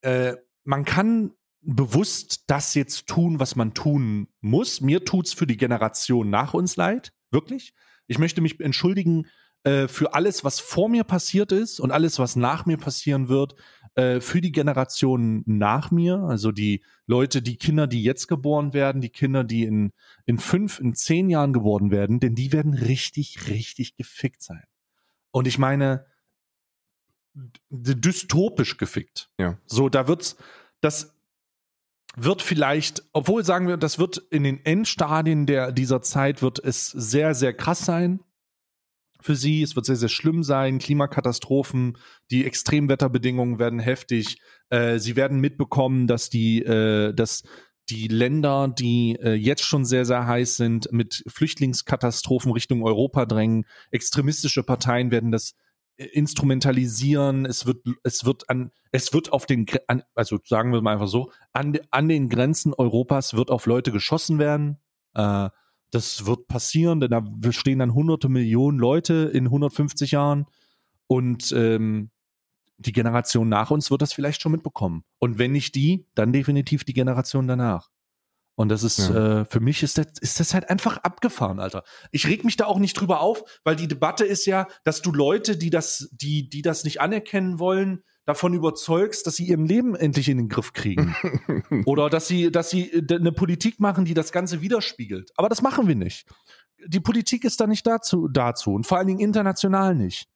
[0.01, 4.81] Äh, man kann bewusst das jetzt tun, was man tun muss.
[4.81, 7.73] Mir tut's für die Generation nach uns leid, wirklich.
[8.07, 9.27] Ich möchte mich entschuldigen
[9.67, 13.55] äh, für alles, was vor mir passiert ist und alles, was nach mir passieren wird,
[13.95, 19.01] äh, für die Generationen nach mir, also die Leute, die Kinder, die jetzt geboren werden,
[19.01, 19.91] die Kinder, die in,
[20.25, 24.63] in fünf, in zehn Jahren geboren werden, denn die werden richtig, richtig gefickt sein.
[25.31, 26.05] Und ich meine,
[27.69, 29.29] dystopisch gefickt.
[29.37, 29.57] Ja.
[29.65, 30.37] So, da wird's,
[30.79, 31.13] das
[32.15, 36.87] wird vielleicht, obwohl sagen wir, das wird in den Endstadien der, dieser Zeit wird es
[36.87, 38.21] sehr, sehr krass sein
[39.27, 39.61] für sie.
[39.61, 40.79] Es wird sehr, sehr schlimm sein.
[40.79, 41.97] Klimakatastrophen,
[42.31, 44.37] die Extremwetterbedingungen werden heftig.
[44.69, 47.43] Äh, sie werden mitbekommen, dass die, äh, dass
[47.89, 53.65] die Länder, die äh, jetzt schon sehr, sehr heiß sind, mit Flüchtlingskatastrophen Richtung Europa drängen.
[53.91, 55.55] Extremistische Parteien werden das
[55.97, 57.45] äh, instrumentalisieren.
[57.45, 61.09] Es wird, es wird an, es wird auf den, an, also sagen wir mal einfach
[61.09, 64.77] so, an, an den Grenzen Europas wird auf Leute geschossen werden.
[65.15, 65.49] Äh,
[65.91, 70.45] das wird passieren, denn da stehen dann hunderte Millionen Leute in 150 Jahren.
[71.07, 72.11] Und ähm,
[72.77, 75.03] die Generation nach uns wird das vielleicht schon mitbekommen.
[75.19, 77.89] Und wenn nicht die, dann definitiv die Generation danach.
[78.55, 79.41] Und das ist, ja.
[79.41, 81.83] äh, für mich ist das, ist das halt einfach abgefahren, Alter.
[82.11, 85.11] Ich reg mich da auch nicht drüber auf, weil die Debatte ist ja, dass du
[85.11, 89.95] Leute, die das, die, die das nicht anerkennen wollen, davon überzeugst, dass sie ihr Leben
[89.95, 91.15] endlich in den Griff kriegen.
[91.85, 95.31] Oder dass sie, dass sie äh, eine Politik machen, die das Ganze widerspiegelt.
[95.37, 96.27] Aber das machen wir nicht.
[96.85, 100.27] Die Politik ist da nicht dazu, dazu und vor allen Dingen international nicht.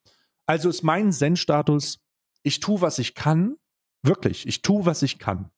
[0.45, 1.99] Also ist mein Zen-Status,
[2.43, 3.57] ich tue, was ich kann.
[4.03, 5.51] Wirklich, ich tue, was ich kann.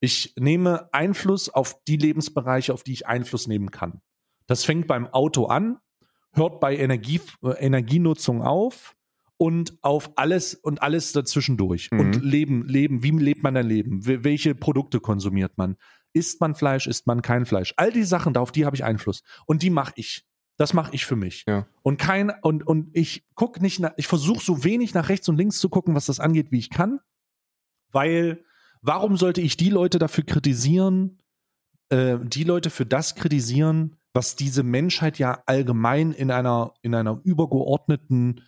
[0.00, 4.00] Ich nehme Einfluss auf die Lebensbereiche, auf die ich Einfluss nehmen kann.
[4.46, 5.78] Das fängt beim Auto an,
[6.32, 8.96] hört bei Energie, äh, Energienutzung auf
[9.36, 11.90] und auf alles und alles dazwischendurch.
[11.90, 12.00] Mhm.
[12.00, 14.06] Und Leben, Leben, wie lebt man ein Leben?
[14.06, 15.76] Welche Produkte konsumiert man?
[16.12, 17.74] Isst man Fleisch, isst man kein Fleisch?
[17.76, 19.22] All die Sachen, auf die habe ich Einfluss.
[19.46, 20.24] Und die mache ich.
[20.56, 21.44] Das mache ich für mich.
[21.48, 21.66] Ja.
[21.82, 25.36] Und kein, und, und ich gucke nicht nach, ich versuche so wenig nach rechts und
[25.36, 27.00] links zu gucken, was das angeht, wie ich kann.
[27.90, 28.44] Weil
[28.80, 31.18] warum sollte ich die Leute dafür kritisieren,
[31.88, 37.20] äh, die Leute für das kritisieren, was diese Menschheit ja allgemein in einer, in einer
[37.24, 38.42] übergeordneten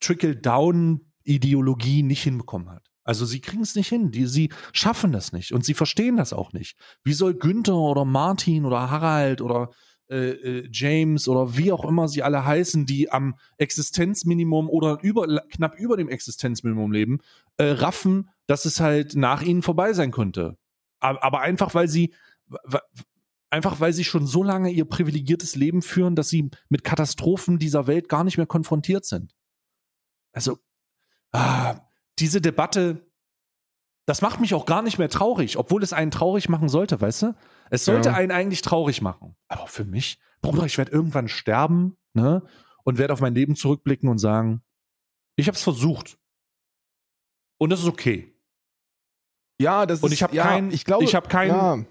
[0.00, 2.84] Trickle-Down-Ideologie nicht hinbekommen hat.
[3.04, 6.34] Also sie kriegen es nicht hin, die, sie schaffen das nicht und sie verstehen das
[6.34, 6.76] auch nicht.
[7.04, 9.70] Wie soll Günther oder Martin oder Harald oder
[10.10, 15.26] äh, äh, James oder wie auch immer sie alle heißen, die am Existenzminimum oder über,
[15.50, 17.18] knapp über dem Existenzminimum leben,
[17.58, 20.56] äh, raffen, dass es halt nach ihnen vorbei sein könnte.
[21.00, 22.14] Aber, aber einfach, weil sie,
[23.50, 27.86] einfach weil sie schon so lange ihr privilegiertes Leben führen, dass sie mit Katastrophen dieser
[27.86, 29.34] Welt gar nicht mehr konfrontiert sind.
[30.38, 30.56] Also,
[31.32, 31.80] ah,
[32.20, 33.10] diese Debatte,
[34.06, 37.22] das macht mich auch gar nicht mehr traurig, obwohl es einen traurig machen sollte, weißt
[37.22, 37.34] du?
[37.70, 38.14] Es sollte ja.
[38.14, 39.34] einen eigentlich traurig machen.
[39.48, 42.46] Aber für mich, Bruder, ich werde irgendwann sterben, ne?
[42.84, 44.62] Und werde auf mein Leben zurückblicken und sagen,
[45.34, 46.20] ich habe es versucht.
[47.58, 48.40] Und das ist okay.
[49.60, 51.84] Ja, das und ich habe ja, kein, ich glaube, ich habe keinen, ja.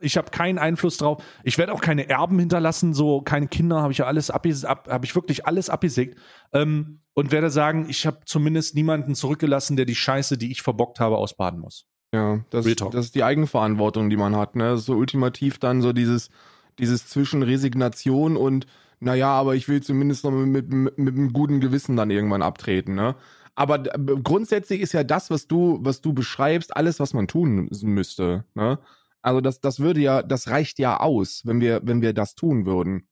[0.00, 1.22] Ich habe keinen Einfluss drauf.
[1.42, 4.46] Ich werde auch keine Erben hinterlassen, so keine Kinder, habe ich ja alles ab,
[4.88, 6.18] habe ich wirklich alles abgesägt
[6.52, 11.00] ähm, und werde sagen, ich habe zumindest niemanden zurückgelassen, der die Scheiße, die ich verbockt
[11.00, 11.86] habe, ausbaden muss.
[12.14, 14.56] Ja, das, das ist die Eigenverantwortung, die man hat.
[14.56, 14.78] Ne?
[14.78, 16.30] So ultimativ dann so dieses,
[16.78, 18.66] dieses zwischen Resignation und
[19.00, 22.94] naja, aber ich will zumindest noch mit, mit, mit einem guten Gewissen dann irgendwann abtreten.
[22.94, 23.14] Ne?
[23.54, 28.44] Aber grundsätzlich ist ja das, was du, was du beschreibst, alles, was man tun müsste.
[28.54, 28.78] Ne?
[29.22, 32.66] Also das, das würde ja, das reicht ja aus, wenn wir, wenn wir das tun
[32.66, 33.08] würden.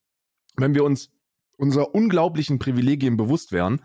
[0.56, 1.10] Wenn wir uns
[1.56, 3.82] unserer unglaublichen Privilegien bewusst wären,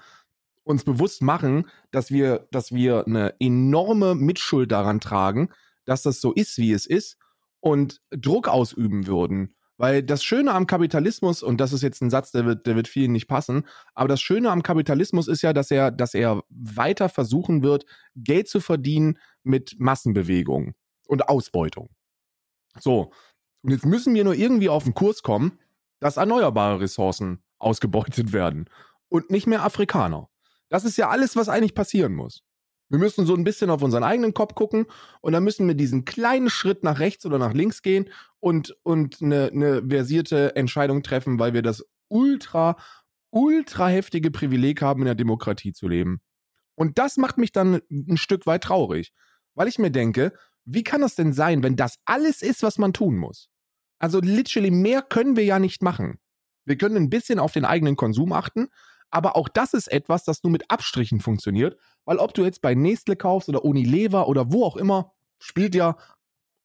[0.64, 5.50] uns bewusst machen, dass wir, dass wir eine enorme Mitschuld daran tragen,
[5.86, 7.18] dass das so ist, wie es ist,
[7.60, 9.56] und Druck ausüben würden.
[9.78, 12.88] Weil das Schöne am Kapitalismus, und das ist jetzt ein Satz, der wird, der wird
[12.88, 13.66] vielen nicht passen,
[13.96, 18.48] aber das Schöne am Kapitalismus ist ja, dass er, dass er weiter versuchen wird, Geld
[18.48, 20.76] zu verdienen mit Massenbewegung
[21.08, 21.90] und Ausbeutung.
[22.80, 23.12] So.
[23.64, 25.60] Und jetzt müssen wir nur irgendwie auf den Kurs kommen,
[26.00, 28.70] dass erneuerbare Ressourcen ausgebeutet werden
[29.10, 30.30] und nicht mehr Afrikaner.
[30.70, 32.44] Das ist ja alles, was eigentlich passieren muss.
[32.90, 34.86] Wir müssen so ein bisschen auf unseren eigenen Kopf gucken
[35.22, 38.10] und dann müssen wir diesen kleinen Schritt nach rechts oder nach links gehen
[38.40, 42.78] und, und eine, eine versierte Entscheidung treffen, weil wir das ultra,
[43.30, 46.20] ultra heftige Privileg haben, in der Demokratie zu leben.
[46.76, 49.14] Und das macht mich dann ein Stück weit traurig,
[49.56, 50.34] weil ich mir denke,
[50.66, 53.50] wie kann das denn sein, wenn das alles ist, was man tun muss?
[54.00, 56.20] Also literally mehr können wir ja nicht machen.
[56.66, 58.68] Wir können ein bisschen auf den eigenen Konsum achten,
[59.10, 62.76] aber auch das ist etwas, das nur mit Abstrichen funktioniert, weil ob du jetzt bei
[62.76, 65.98] Nestle kaufst oder Unilever oder wo auch immer, spielt ja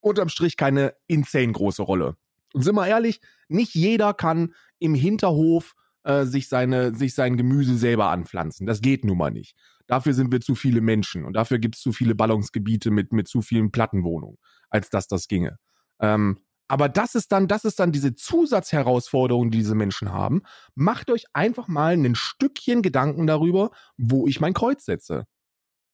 [0.01, 2.17] unterm Strich keine insane große Rolle.
[2.55, 5.75] Und sind wir ehrlich, nicht jeder kann im Hinterhof
[6.05, 8.67] äh, sich, seine, sich sein Gemüse selber anpflanzen.
[8.67, 9.57] Das geht nun mal nicht.
[9.87, 13.29] Dafür sind wir zu viele Menschen und dafür gibt es zu viele Ballungsgebiete mit, mit
[13.29, 15.59] zu vielen Plattenwohnungen, als dass das ginge.
[16.01, 20.43] Ähm, aber das ist dann, das ist dann diese Zusatzherausforderung, die diese Menschen haben.
[20.75, 25.27] Macht euch einfach mal ein Stückchen Gedanken darüber, wo ich mein Kreuz setze.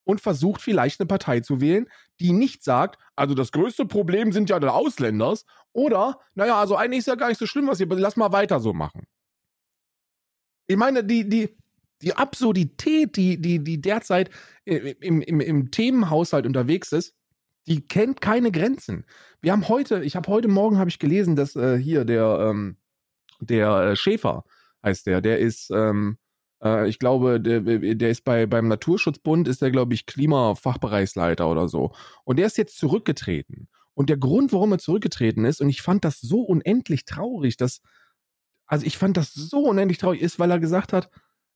[0.05, 1.89] Und versucht vielleicht eine Partei zu wählen,
[2.19, 5.45] die nicht sagt, also das größte Problem sind ja die Ausländers.
[5.73, 8.59] Oder, naja, also eigentlich ist ja gar nicht so schlimm, was ihr, lass mal weiter
[8.59, 9.07] so machen.
[10.67, 11.57] Ich meine, die, die,
[12.03, 14.31] die Absurdität, die, die, die derzeit
[14.65, 17.15] im, im, im Themenhaushalt unterwegs ist,
[17.67, 19.05] die kennt keine Grenzen.
[19.41, 22.77] Wir haben heute, ich habe heute Morgen habe ich gelesen, dass äh, hier der ähm,
[23.41, 24.45] der äh, Schäfer
[24.85, 26.19] heißt der, der ist ähm,
[26.63, 31.69] äh, ich glaube, der, der ist bei beim Naturschutzbund ist der glaube ich Klimafachbereichsleiter oder
[31.69, 31.93] so
[32.25, 33.69] und der ist jetzt zurückgetreten.
[33.95, 37.81] Und der Grund, warum er zurückgetreten ist und ich fand das so unendlich traurig, dass
[38.67, 41.11] also ich fand das so unendlich traurig ist, weil er gesagt hat,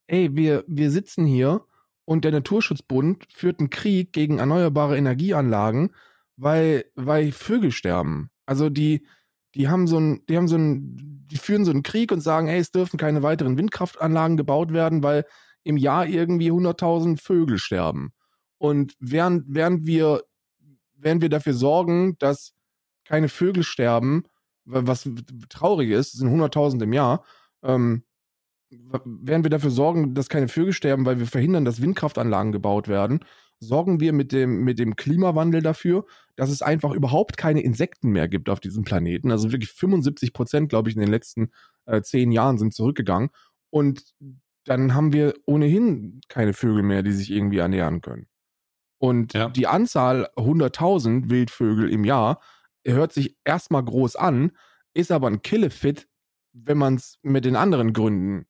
[0.07, 1.64] ey, wir wir sitzen hier
[2.04, 5.94] und der Naturschutzbund führt einen Krieg gegen erneuerbare Energieanlagen,
[6.36, 8.30] weil, weil Vögel sterben.
[8.46, 9.07] Also die,
[9.54, 12.46] die haben so ein, die haben so ein, die führen so einen Krieg und sagen,
[12.46, 15.24] ey, es dürfen keine weiteren Windkraftanlagen gebaut werden, weil
[15.64, 18.12] im Jahr irgendwie 100.000 Vögel sterben.
[18.59, 20.22] Und während, während wir,
[20.94, 22.54] während wir dafür sorgen, dass
[23.04, 24.24] keine Vögel sterben,
[24.64, 25.09] was
[25.48, 27.24] traurig ist, sind 100.000 im Jahr,
[27.62, 28.04] ähm,
[28.71, 33.21] während wir dafür sorgen, dass keine Vögel sterben, weil wir verhindern, dass Windkraftanlagen gebaut werden,
[33.59, 36.05] sorgen wir mit dem, mit dem Klimawandel dafür,
[36.37, 39.31] dass es einfach überhaupt keine Insekten mehr gibt auf diesem Planeten.
[39.31, 41.51] Also wirklich 75 Prozent, glaube ich, in den letzten
[41.87, 43.31] äh, zehn Jahren sind zurückgegangen.
[43.71, 44.14] Und
[44.64, 48.27] dann haben wir ohnehin keine Vögel mehr, die sich irgendwie ernähren können.
[48.99, 49.49] Und ja.
[49.49, 52.41] die Anzahl 100.000 Wildvögel im Jahr
[52.85, 54.53] hört sich erstmal groß an,
[54.95, 56.09] ist aber ein Killefit,
[56.53, 58.47] wenn man es mit den anderen Gründen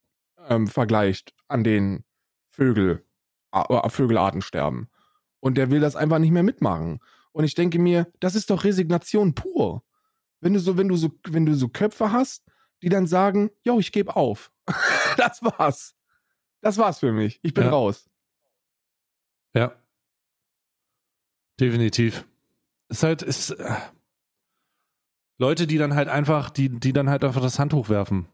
[0.49, 2.05] ähm, vergleicht, an denen
[2.49, 3.05] Vögel,
[3.53, 4.89] äh, Vögelarten sterben.
[5.41, 7.01] Und der will das einfach nicht mehr mitmachen.
[7.33, 9.85] Und ich denke mir, das ist doch Resignation pur.
[10.41, 12.45] Wenn du so, wenn du so, wenn du so Köpfe hast,
[12.83, 14.51] die dann sagen, yo, ich gebe auf.
[15.17, 15.95] das war's.
[16.61, 17.39] Das war's für mich.
[17.43, 17.71] Ich bin ja.
[17.71, 18.09] raus.
[19.55, 19.75] Ja.
[21.61, 22.27] Definitiv.
[22.89, 23.77] Es ist halt, ist, äh,
[25.39, 28.29] Leute, die dann halt einfach, die, die dann halt einfach das Handtuch werfen.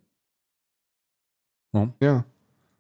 [1.72, 1.92] Ja.
[2.00, 2.24] ja.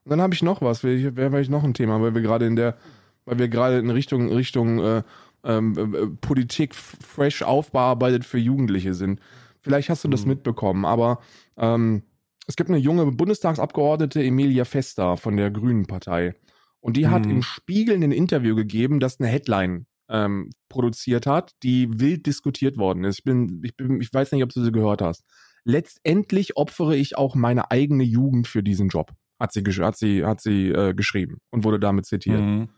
[0.04, 2.46] Und dann habe ich noch was, wäre wär ich noch ein Thema, weil wir gerade
[2.46, 2.76] in der,
[3.24, 5.02] weil wir gerade in Richtung, Richtung äh,
[5.44, 9.20] ähm, äh, Politik fresh aufbearbeitet für Jugendliche sind.
[9.60, 10.30] Vielleicht hast du das mhm.
[10.30, 11.20] mitbekommen, aber
[11.56, 12.02] ähm,
[12.46, 16.34] es gibt eine junge Bundestagsabgeordnete, Emilia Fester von der Grünen Partei.
[16.80, 17.10] Und die mhm.
[17.10, 22.76] hat im Spiegel ein Interview gegeben, das eine Headline ähm, produziert hat, die wild diskutiert
[22.76, 23.20] worden ist.
[23.20, 25.24] Ich bin, ich bin, ich weiß nicht, ob du sie gehört hast.
[25.64, 30.40] Letztendlich opfere ich auch meine eigene Jugend für diesen Job, hat sie, hat sie, hat
[30.40, 32.40] sie äh, geschrieben und wurde damit zitiert.
[32.40, 32.68] Mhm.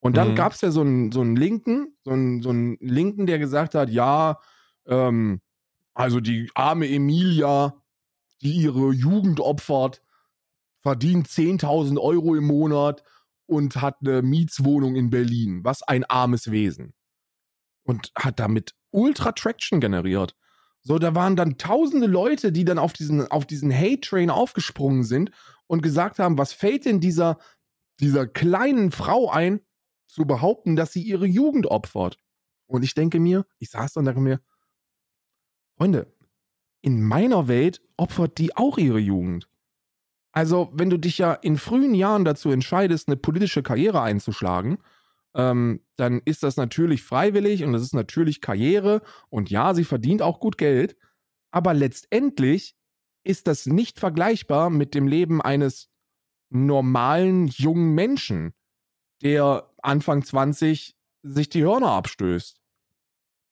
[0.00, 0.34] Und dann mhm.
[0.34, 3.74] gab es ja so einen, so einen Linken, so einen, so einen Linken, der gesagt
[3.74, 4.38] hat, ja,
[4.86, 5.40] ähm,
[5.94, 7.74] also die arme Emilia,
[8.40, 10.02] die ihre Jugend opfert,
[10.80, 13.04] verdient 10.000 Euro im Monat
[13.46, 15.60] und hat eine Mietswohnung in Berlin.
[15.64, 16.94] Was ein armes Wesen.
[17.82, 20.34] Und hat damit ultra Traction generiert.
[20.82, 25.30] So, da waren dann tausende Leute, die dann auf diesen, auf diesen Hate-Train aufgesprungen sind
[25.66, 27.38] und gesagt haben, was fällt denn dieser,
[28.00, 29.60] dieser kleinen Frau ein,
[30.10, 32.18] zu behaupten, dass sie ihre Jugend opfert.
[32.66, 34.40] Und ich denke mir, ich saß dann und dachte mir,
[35.76, 36.12] Freunde,
[36.82, 39.48] in meiner Welt opfert die auch ihre Jugend.
[40.32, 44.78] Also, wenn du dich ja in frühen Jahren dazu entscheidest, eine politische Karriere einzuschlagen,
[45.34, 50.22] ähm, dann ist das natürlich freiwillig und das ist natürlich Karriere und ja, sie verdient
[50.22, 50.96] auch gut Geld,
[51.50, 52.76] aber letztendlich
[53.22, 55.90] ist das nicht vergleichbar mit dem Leben eines
[56.48, 58.54] normalen jungen Menschen,
[59.22, 62.60] der Anfang 20 sich die Hörner abstößt.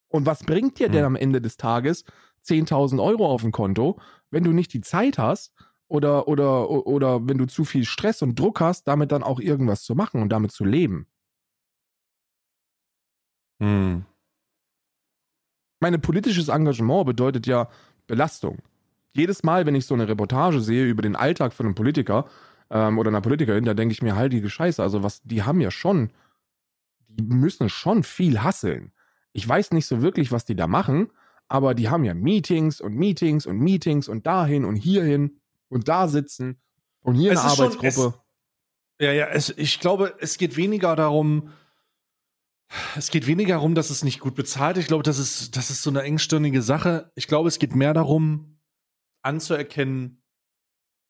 [0.08, 0.92] Und was bringt dir hm.
[0.92, 2.04] denn am Ende des Tages
[2.44, 4.00] 10.000 Euro auf dem Konto,
[4.30, 5.52] wenn du nicht die Zeit hast,
[5.88, 9.82] oder, oder, oder wenn du zu viel Stress und Druck hast, damit dann auch irgendwas
[9.82, 11.06] zu machen und damit zu leben.
[13.60, 14.04] Hm.
[15.80, 17.68] Meine politisches Engagement bedeutet ja
[18.06, 18.58] Belastung.
[19.12, 22.26] Jedes Mal, wenn ich so eine Reportage sehe über den Alltag von einem Politiker
[22.70, 25.60] ähm, oder einer Politikerin, da denke ich mir, halt die Scheiße, also was, die haben
[25.60, 26.10] ja schon,
[27.08, 28.92] die müssen schon viel hasseln.
[29.32, 31.10] Ich weiß nicht so wirklich, was die da machen,
[31.48, 36.08] aber die haben ja Meetings und Meetings und Meetings und dahin und hierhin und da
[36.08, 36.60] sitzen
[37.00, 37.92] und hier es eine Arbeitsgruppe.
[37.92, 38.14] Schon,
[38.98, 41.50] es, ja, ja, es, ich glaube, es geht weniger darum,
[42.96, 44.76] es geht weniger darum, dass es nicht gut bezahlt.
[44.76, 47.10] Ich glaube, das ist, das ist so eine engstirnige Sache.
[47.14, 48.60] Ich glaube, es geht mehr darum,
[49.22, 50.22] anzuerkennen,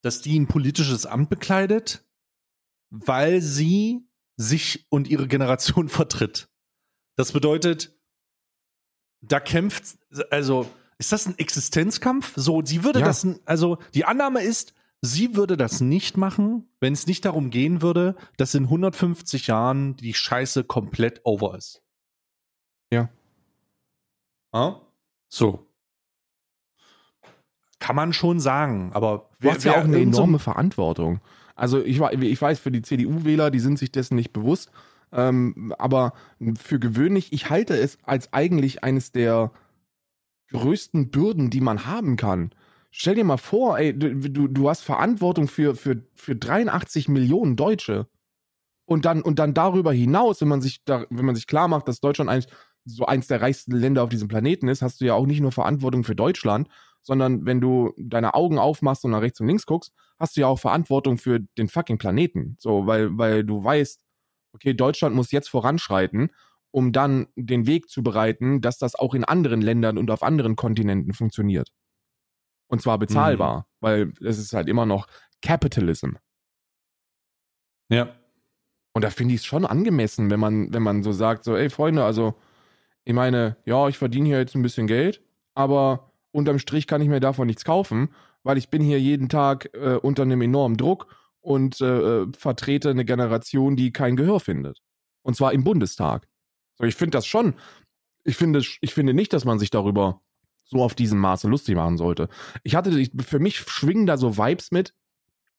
[0.03, 2.07] dass die ein politisches Amt bekleidet,
[2.91, 6.49] weil sie sich und ihre Generation vertritt.
[7.17, 7.99] Das bedeutet,
[9.21, 9.99] da kämpft,
[10.31, 12.33] also ist das ein Existenzkampf?
[12.37, 13.07] So, sie würde ja.
[13.07, 17.83] das, also die Annahme ist, sie würde das nicht machen, wenn es nicht darum gehen
[17.83, 21.83] würde, dass in 150 Jahren die Scheiße komplett over ist.
[22.93, 23.09] Ja.
[24.53, 24.81] Ah?
[25.29, 25.67] So.
[27.79, 31.21] Kann man schon sagen, aber du hast ja auch eine enorme Verantwortung.
[31.55, 34.71] Also ich, ich weiß, für die CDU-Wähler, die sind sich dessen nicht bewusst.
[35.13, 36.13] Ähm, aber
[36.59, 39.53] für gewöhnlich, ich halte es als eigentlich eines der
[40.51, 42.53] größten Bürden, die man haben kann.
[42.91, 48.09] Stell dir mal vor, ey, du, du hast Verantwortung für, für, für 83 Millionen Deutsche.
[48.87, 51.89] Und dann, und dann darüber hinaus, wenn man sich da, wenn man sich klar macht,
[51.89, 52.51] dass Deutschland eigentlich
[52.87, 55.53] so eins der reichsten Länder auf diesem Planeten ist, hast du ja auch nicht nur
[55.53, 56.69] Verantwortung für Deutschland,
[57.03, 60.47] sondern wenn du deine Augen aufmachst und nach rechts und links guckst, hast du ja
[60.47, 62.57] auch Verantwortung für den fucking Planeten.
[62.59, 64.01] So, weil, weil du weißt,
[64.55, 66.31] okay, Deutschland muss jetzt voranschreiten,
[66.71, 70.57] um dann den Weg zu bereiten, dass das auch in anderen Ländern und auf anderen
[70.57, 71.73] Kontinenten funktioniert.
[72.69, 73.65] Und zwar bezahlbar, mhm.
[73.81, 75.07] weil es ist halt immer noch
[75.43, 76.13] Capitalism.
[77.89, 78.15] Ja.
[78.93, 81.71] Und da finde ich es schon angemessen, wenn man, wenn man so sagt, so, ey
[81.71, 82.35] Freunde, also
[83.05, 85.23] ich meine, ja, ich verdiene hier jetzt ein bisschen Geld,
[85.55, 88.13] aber unterm Strich kann ich mir davon nichts kaufen,
[88.43, 91.07] weil ich bin hier jeden Tag äh, unter einem enormen Druck
[91.41, 94.83] und äh, äh vertrete eine Generation, die kein Gehör findet.
[95.23, 96.27] Und zwar im Bundestag.
[96.77, 97.55] So, ich finde das schon,
[98.25, 100.21] ich finde, ich finde nicht, dass man sich darüber
[100.69, 102.29] so auf diesem Maße lustig machen sollte.
[102.63, 104.95] Ich hatte, für mich schwingen da so Vibes mit,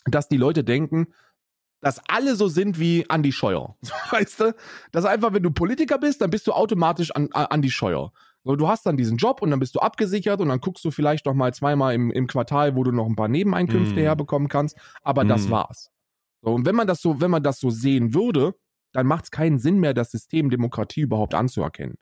[0.06, 1.08] dass die Leute denken,
[1.82, 3.76] dass alle so sind wie Andy Scheuer.
[4.12, 4.56] Weißt du?
[4.92, 8.12] Dass einfach, wenn du Politiker bist, dann bist du automatisch an, an Andy Scheuer.
[8.44, 10.92] So, du hast dann diesen Job und dann bist du abgesichert und dann guckst du
[10.92, 14.04] vielleicht noch mal zweimal im, im Quartal, wo du noch ein paar Nebeneinkünfte mm.
[14.04, 14.78] herbekommen kannst.
[15.02, 15.28] Aber mm.
[15.28, 15.92] das war's.
[16.42, 18.56] So, und wenn man das so, wenn man das so sehen würde,
[18.94, 21.98] dann macht es keinen Sinn mehr, das System Demokratie überhaupt anzuerkennen.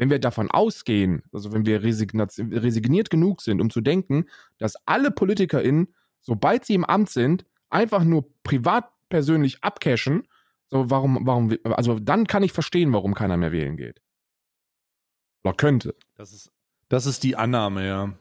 [0.00, 4.24] Wenn wir davon ausgehen, also wenn wir resigniert genug sind, um zu denken,
[4.56, 10.26] dass alle PolitikerInnen, sobald sie im Amt sind, einfach nur privat persönlich abcashen,
[10.68, 14.00] so warum, warum, also dann kann ich verstehen, warum keiner mehr wählen geht.
[15.44, 15.94] Oder könnte.
[16.14, 16.50] Das ist,
[16.88, 18.14] das ist die Annahme, ja.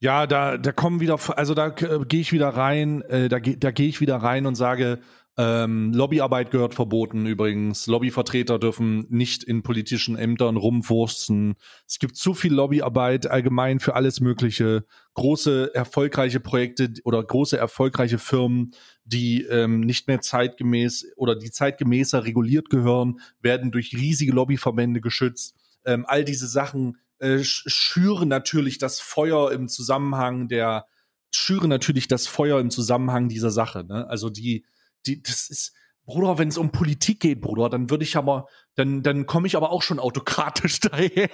[0.00, 3.70] Ja, da, da kommen wieder, also da äh, gehe ich wieder rein, äh, da, da
[3.70, 4.98] gehe ich wieder rein und sage,
[5.38, 7.86] ähm, Lobbyarbeit gehört verboten übrigens.
[7.86, 11.54] Lobbyvertreter dürfen nicht in politischen Ämtern rumwursten.
[11.86, 14.84] Es gibt zu viel Lobbyarbeit allgemein für alles Mögliche.
[15.14, 18.74] Große erfolgreiche Projekte oder große erfolgreiche Firmen,
[19.04, 25.56] die ähm, nicht mehr zeitgemäß oder die zeitgemäßer reguliert gehören, werden durch riesige Lobbyverbände geschützt.
[25.86, 30.86] Ähm, all diese Sachen äh, schüren natürlich das Feuer im Zusammenhang der
[31.34, 33.84] schüren natürlich das Feuer im Zusammenhang dieser Sache.
[33.84, 34.06] Ne?
[34.08, 34.64] Also die
[35.06, 35.72] die, das ist,
[36.04, 39.56] Bruder, wenn es um Politik geht, Bruder, dann würde ich aber, dann, dann komme ich
[39.56, 41.30] aber auch schon autokratisch daher.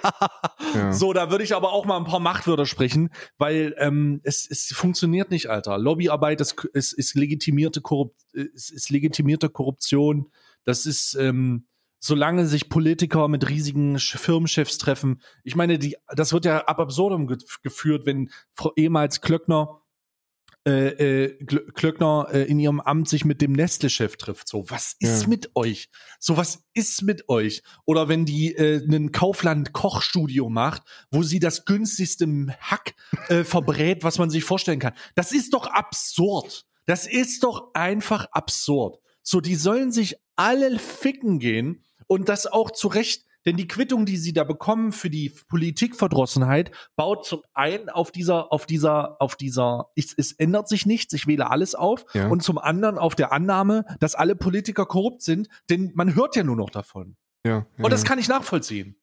[0.75, 0.93] Ja.
[0.93, 4.71] So, da würde ich aber auch mal ein paar Machtwörter sprechen, weil ähm, es, es
[4.73, 5.77] funktioniert nicht, Alter.
[5.79, 10.31] Lobbyarbeit ist, ist, ist legitimierte Korrupt, ist, ist legitimierte Korruption.
[10.65, 11.65] Das ist, ähm,
[11.99, 15.21] solange sich Politiker mit riesigen Firmenchefs treffen.
[15.43, 17.27] Ich meine, die, das wird ja ab absurdum
[17.63, 19.81] geführt, wenn Frau ehemals Klöckner
[20.69, 24.47] äh, äh, Klöckner äh, in ihrem Amt sich mit dem Nestle-Chef trifft.
[24.47, 25.27] So, was ist ja.
[25.27, 25.89] mit euch?
[26.19, 27.63] So, was ist mit euch?
[27.85, 32.27] Oder wenn die äh, einen Kaufland-Kochstudio macht, wo sie das günstigste
[32.59, 32.93] Hack
[33.29, 34.93] äh, verbrät, was man sich vorstellen kann.
[35.15, 36.65] Das ist doch absurd.
[36.85, 38.99] Das ist doch einfach absurd.
[39.23, 44.05] So, die sollen sich alle ficken gehen und das auch zu Recht denn die Quittung,
[44.05, 49.35] die sie da bekommen für die Politikverdrossenheit, baut zum einen auf dieser, auf dieser, auf
[49.35, 52.27] dieser, ich, es ändert sich nichts, ich wähle alles auf, ja.
[52.27, 56.43] und zum anderen auf der Annahme, dass alle Politiker korrupt sind, denn man hört ja
[56.43, 57.15] nur noch davon.
[57.45, 58.95] Ja, ja und das kann ich nachvollziehen.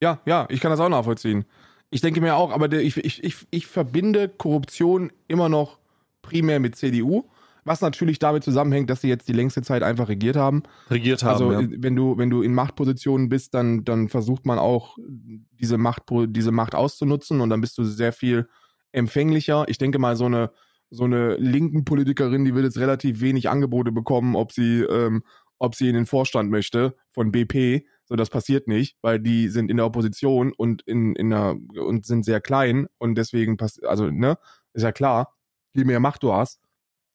[0.00, 1.44] Ja, ja, ich kann das auch nachvollziehen.
[1.90, 5.78] Ich denke mir auch, aber ich, ich, ich, ich verbinde Korruption immer noch
[6.22, 7.28] primär mit CDU
[7.68, 10.62] was natürlich damit zusammenhängt, dass sie jetzt die längste Zeit einfach regiert haben.
[10.90, 11.32] Regiert haben.
[11.32, 11.68] Also ja.
[11.70, 16.52] wenn du, wenn du in Machtpositionen bist, dann, dann versucht man auch diese Macht, diese
[16.52, 18.48] Macht auszunutzen und dann bist du sehr viel
[18.92, 19.64] empfänglicher.
[19.68, 20.50] Ich denke mal, so eine,
[20.90, 25.22] so eine linken Politikerin, die wird jetzt relativ wenig Angebote bekommen, ob sie, ähm,
[25.58, 27.86] ob sie in den Vorstand möchte von BP.
[28.04, 32.06] So, das passiert nicht, weil die sind in der Opposition und in, in der, und
[32.06, 34.38] sind sehr klein und deswegen passt, also, ne,
[34.72, 35.34] ist ja klar,
[35.74, 36.60] je mehr Macht du hast,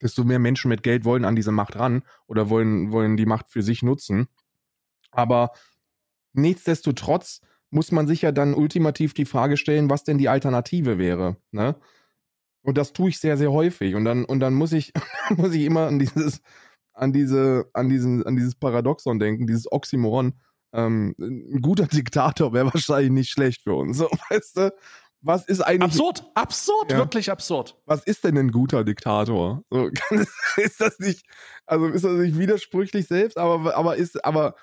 [0.04, 3.50] desto mehr Menschen mit Geld wollen an diese Macht ran oder wollen, wollen die Macht
[3.50, 4.28] für sich nutzen.
[5.12, 5.52] Aber
[6.34, 11.38] nichtsdestotrotz muss man sich ja dann ultimativ die Frage stellen, was denn die Alternative wäre.
[11.52, 11.76] Ne?
[12.62, 13.96] Und das tue ich sehr, sehr häufig.
[13.96, 14.94] Und dann, und dann muss ich,
[15.38, 16.42] muss ich immer an dieses,
[16.94, 20.34] an diese, an diesen, an dieses Paradoxon denken, dieses Oxymoron.
[20.74, 23.98] Ähm, ein guter Diktator wäre wahrscheinlich nicht schlecht für uns.
[23.98, 24.74] So, weißt du?
[25.24, 25.84] Was ist eigentlich.
[25.84, 26.98] Absurd, absurd, ja.
[26.98, 27.78] wirklich absurd.
[27.86, 29.64] Was ist denn ein guter Diktator?
[29.70, 29.90] So,
[30.58, 31.26] ist das nicht,
[31.66, 34.56] also ist das nicht widersprüchlich selbst, aber, aber ist, aber,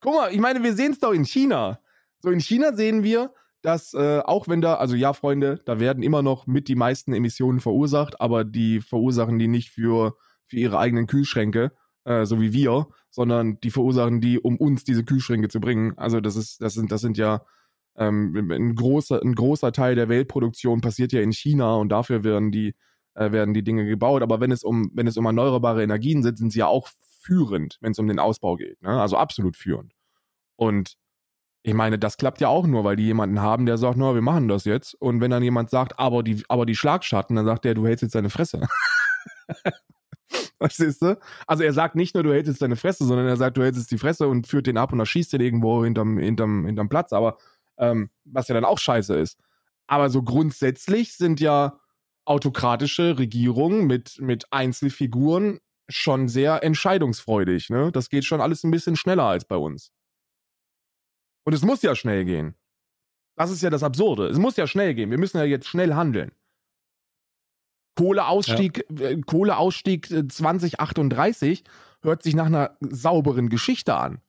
[0.00, 1.80] guck mal, ich meine, wir sehen es doch in China.
[2.18, 3.32] So, in China sehen wir,
[3.62, 7.12] dass äh, auch wenn da, also ja, Freunde, da werden immer noch mit die meisten
[7.12, 11.72] Emissionen verursacht, aber die verursachen die nicht für, für ihre eigenen Kühlschränke,
[12.04, 15.96] äh, so wie wir, sondern die verursachen die, um uns diese Kühlschränke zu bringen.
[15.96, 17.42] Also das ist, das sind, das sind ja
[18.00, 22.50] ähm, ein, großer, ein großer Teil der Weltproduktion passiert ja in China und dafür werden
[22.50, 22.74] die,
[23.14, 24.22] äh, werden die Dinge gebaut.
[24.22, 26.88] Aber wenn es um, wenn es um erneuerbare Energien sind, sind sie ja auch
[27.20, 28.82] führend, wenn es um den Ausbau geht.
[28.82, 29.00] Ne?
[29.00, 29.92] Also absolut führend.
[30.56, 30.96] Und
[31.62, 34.22] ich meine, das klappt ja auch nur, weil die jemanden haben, der sagt, na, wir
[34.22, 34.94] machen das jetzt.
[34.94, 38.02] Und wenn dann jemand sagt, aber die, aber die Schlagschatten, dann sagt der, du hältst
[38.02, 38.66] jetzt deine Fresse.
[40.58, 41.18] Verstehst du?
[41.46, 43.78] Also er sagt nicht nur, du hältst jetzt deine Fresse, sondern er sagt, du hältst
[43.78, 47.12] jetzt die Fresse und führt den ab und erschießt den irgendwo hinterm, hinterm, hinterm Platz.
[47.12, 47.36] Aber
[47.80, 49.38] ähm, was ja dann auch scheiße ist.
[49.86, 51.80] Aber so grundsätzlich sind ja
[52.24, 55.58] autokratische Regierungen mit, mit Einzelfiguren
[55.88, 57.70] schon sehr entscheidungsfreudig.
[57.70, 57.90] Ne?
[57.90, 59.90] Das geht schon alles ein bisschen schneller als bei uns.
[61.44, 62.54] Und es muss ja schnell gehen.
[63.36, 64.28] Das ist ja das Absurde.
[64.28, 65.10] Es muss ja schnell gehen.
[65.10, 66.30] Wir müssen ja jetzt schnell handeln.
[67.96, 69.08] Kohleausstieg, ja.
[69.08, 71.64] äh, Kohleausstieg 2038
[72.02, 74.20] hört sich nach einer sauberen Geschichte an.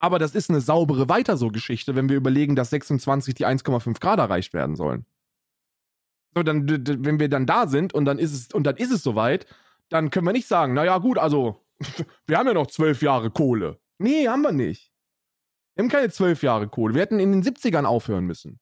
[0.00, 4.00] Aber das ist eine saubere weiter so Geschichte, wenn wir überlegen, dass 26 die 1,5
[4.00, 5.04] Grad erreicht werden sollen.
[6.34, 9.02] So, dann, wenn wir dann da sind und dann ist es, und dann ist es
[9.02, 9.46] soweit,
[9.90, 11.60] dann können wir nicht sagen, naja, gut, also,
[12.26, 13.78] wir haben ja noch zwölf Jahre Kohle.
[13.98, 14.90] Nee, haben wir nicht.
[15.74, 16.94] Wir haben keine zwölf Jahre Kohle.
[16.94, 18.58] Wir hätten in den 70ern aufhören müssen.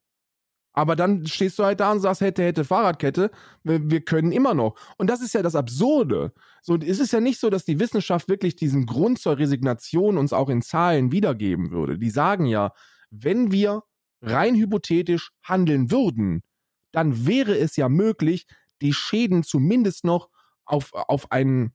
[0.79, 3.33] Aber dann stehst du halt da und sagst, hätte, hätte, Fahrradkette,
[3.65, 4.77] wir, können immer noch.
[4.97, 6.33] Und das ist ja das Absurde.
[6.63, 10.33] So, es ist ja nicht so, dass die Wissenschaft wirklich diesen Grund zur Resignation uns
[10.33, 11.99] auch in Zahlen wiedergeben würde.
[11.99, 12.73] Die sagen ja,
[13.11, 13.83] wenn wir
[14.23, 16.45] rein hypothetisch handeln würden,
[16.93, 18.47] dann wäre es ja möglich,
[18.81, 20.31] die Schäden zumindest noch
[20.65, 21.73] auf, auf, ein,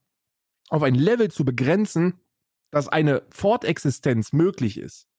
[0.69, 2.21] auf ein Level zu begrenzen,
[2.71, 5.09] dass eine Fortexistenz möglich ist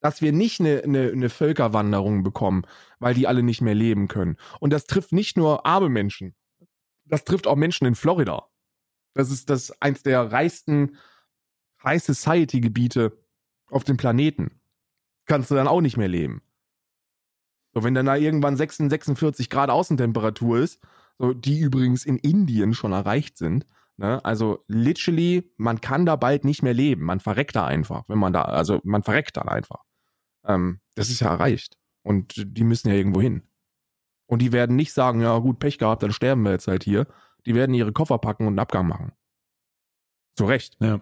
[0.00, 2.62] dass wir nicht eine, eine, eine Völkerwanderung bekommen,
[2.98, 4.36] weil die alle nicht mehr leben können.
[4.60, 6.34] Und das trifft nicht nur arme Menschen,
[7.04, 8.48] das trifft auch Menschen in Florida.
[9.14, 10.96] Das ist das eins der reichsten
[11.82, 13.18] High Society Gebiete
[13.70, 14.60] auf dem Planeten.
[15.26, 16.42] Kannst du dann auch nicht mehr leben.
[17.74, 20.80] So, wenn dann da irgendwann 46 Grad Außentemperatur ist,
[21.18, 24.24] so, die übrigens in Indien schon erreicht sind, ne?
[24.24, 27.04] also literally, man kann da bald nicht mehr leben.
[27.04, 29.84] Man verreckt da einfach, wenn man da, also man verreckt dann einfach.
[30.44, 31.76] Ähm, das ist ja erreicht.
[32.02, 33.42] Und die müssen ja irgendwo hin.
[34.26, 37.06] Und die werden nicht sagen, ja gut, Pech gehabt, dann sterben wir jetzt halt hier.
[37.46, 39.12] Die werden ihre Koffer packen und einen Abgang machen.
[40.36, 40.76] Zu Recht.
[40.80, 41.00] Ja.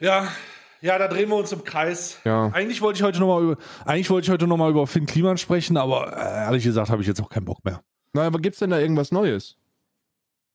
[0.00, 0.28] Ja,
[0.80, 2.20] ja, da drehen wir uns im Kreis.
[2.24, 2.50] Ja.
[2.52, 5.36] Eigentlich wollte ich heute nochmal über, eigentlich wollte ich heute noch mal über Finn Kliman
[5.36, 7.82] sprechen, aber äh, ehrlich gesagt habe ich jetzt auch keinen Bock mehr.
[8.12, 9.56] Na, aber gibt's denn da irgendwas Neues?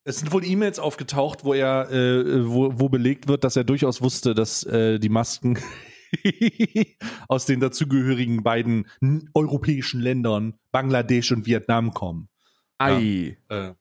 [0.05, 4.01] Es sind wohl E-Mails aufgetaucht, wo er, äh, wo, wo belegt wird, dass er durchaus
[4.01, 5.57] wusste, dass äh, die Masken
[7.27, 8.87] aus den dazugehörigen beiden
[9.33, 12.29] europäischen Ländern, Bangladesch und Vietnam kommen.
[12.77, 13.37] Ei.
[13.49, 13.73] Ja, äh,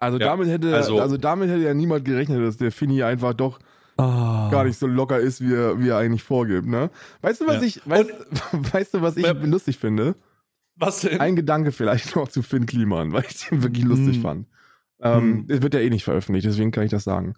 [0.00, 3.32] also, ja, damit hätte, also, also, damit hätte ja niemand gerechnet, dass der Finny einfach
[3.32, 3.58] doch
[3.96, 4.50] oh.
[4.50, 6.66] gar nicht so locker ist, wie er, wie er eigentlich vorgibt.
[6.66, 6.90] Ne?
[7.22, 7.62] Weißt du, was ja.
[7.62, 8.10] ich, weißt,
[8.52, 10.14] und, weißt du, was ich lustig finde?
[10.76, 11.20] Was denn?
[11.20, 14.22] Ein Gedanke vielleicht noch zu Finn Kliman, weil ich den wirklich lustig hm.
[14.22, 14.46] fand.
[15.00, 17.34] Ähm, Es wird ja eh nicht veröffentlicht, deswegen kann ich das sagen.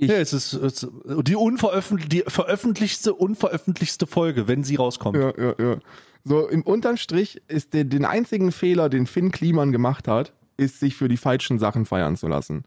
[0.00, 0.88] Ich, ja, es ist, es ist
[1.28, 5.18] die, unveröffentlich die veröffentlichte, unveröffentlichte Folge, wenn sie rauskommt.
[5.18, 5.78] Ja, ja, ja.
[6.24, 10.96] So, im Unterstrich ist der, den einzigen Fehler, den Finn Kliman gemacht hat, ist, sich
[10.96, 12.64] für die falschen Sachen feiern zu lassen.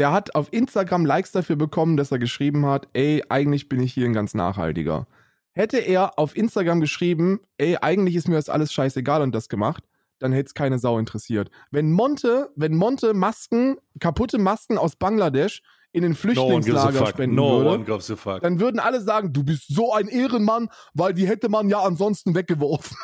[0.00, 3.94] Der hat auf Instagram Likes dafür bekommen, dass er geschrieben hat, ey, eigentlich bin ich
[3.94, 5.06] hier ein ganz nachhaltiger.
[5.52, 9.84] Hätte er auf Instagram geschrieben, ey, eigentlich ist mir das alles scheißegal und das gemacht,
[10.18, 11.52] dann hätte es keine Sau interessiert.
[11.70, 15.62] Wenn Monte, wenn Monte Masken, kaputte Masken aus Bangladesch
[15.92, 20.08] in den Flüchtlingslager no spenden no würde, dann würden alle sagen, du bist so ein
[20.08, 22.96] Ehrenmann, weil die hätte man ja ansonsten weggeworfen.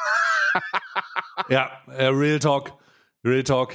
[1.49, 2.73] ja, äh, Real Talk.
[3.25, 3.75] Real Talk.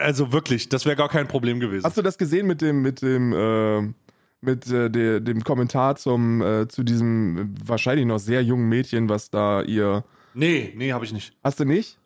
[0.00, 1.84] Also wirklich, das wäre gar kein Problem gewesen.
[1.84, 3.92] Hast du das gesehen mit dem, mit dem, äh,
[4.40, 9.30] mit äh, der, dem Kommentar zum, äh, zu diesem wahrscheinlich noch sehr jungen Mädchen, was
[9.30, 10.04] da ihr.
[10.32, 11.36] Nee, nee, habe ich nicht.
[11.44, 11.98] Hast du nicht?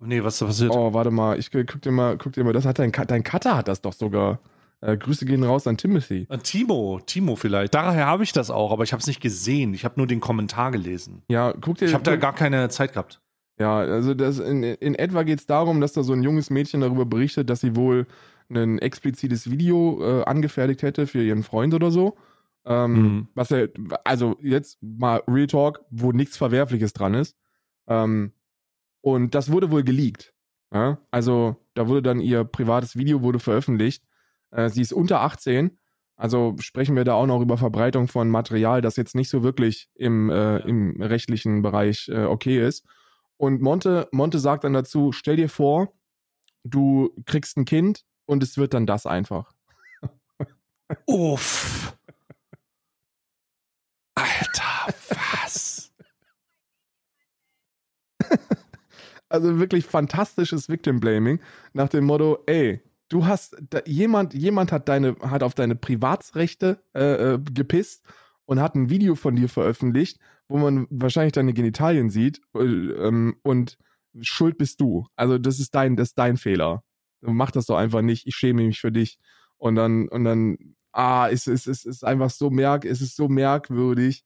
[0.00, 0.70] Nee, was passiert?
[0.72, 3.56] Oh, warte mal, ich guck dir mal, guck dir mal, das hat dein, dein Cutter
[3.56, 4.40] hat das doch sogar.
[4.80, 6.26] Äh, Grüße gehen raus an Timothy.
[6.28, 7.74] An Timo, Timo vielleicht.
[7.74, 9.74] Daher habe ich das auch, aber ich habe es nicht gesehen.
[9.74, 11.22] Ich habe nur den Kommentar gelesen.
[11.28, 11.86] Ja, guck dir.
[11.86, 13.20] Ich habe da gar keine Zeit gehabt.
[13.58, 16.80] Ja, also das in, in etwa geht es darum, dass da so ein junges Mädchen
[16.80, 18.06] darüber berichtet, dass sie wohl
[18.50, 22.16] ein explizites Video äh, angefertigt hätte für ihren Freund oder so.
[22.64, 23.28] Ähm, mhm.
[23.34, 23.68] Was er,
[24.04, 27.36] also jetzt mal Real Talk, wo nichts Verwerfliches dran ist.
[27.88, 28.32] Ähm,
[29.00, 30.34] und das wurde wohl geleakt.
[30.72, 30.98] Ja?
[31.10, 34.04] Also da wurde dann ihr privates Video wurde veröffentlicht
[34.50, 35.78] äh, sie ist unter 18.
[36.16, 39.88] Also sprechen wir da auch noch über Verbreitung von Material, das jetzt nicht so wirklich
[39.94, 42.84] im, äh, im rechtlichen Bereich äh, okay ist.
[43.36, 45.92] Und Monte, Monte sagt dann dazu, stell dir vor,
[46.64, 49.52] du kriegst ein Kind und es wird dann das einfach.
[51.06, 51.96] Uff.
[54.16, 55.92] Alter, was?
[59.28, 61.40] also wirklich fantastisches Victim Blaming
[61.72, 66.82] nach dem Motto, ey, du hast da, jemand, jemand hat deine, hat auf deine Privatsrechte
[66.94, 68.04] äh, äh, gepisst
[68.44, 73.36] und hat ein Video von dir veröffentlicht, wo man wahrscheinlich deine Genitalien sieht äh, ähm,
[73.42, 73.78] und
[74.20, 75.06] schuld bist du.
[75.16, 76.82] Also das ist dein, das ist dein Fehler.
[77.20, 78.26] Mach das doch einfach nicht.
[78.26, 79.18] Ich schäme mich für dich.
[79.56, 80.56] Und dann, und dann,
[80.92, 84.24] ah, es ist, es ist einfach so merk, es ist so merkwürdig.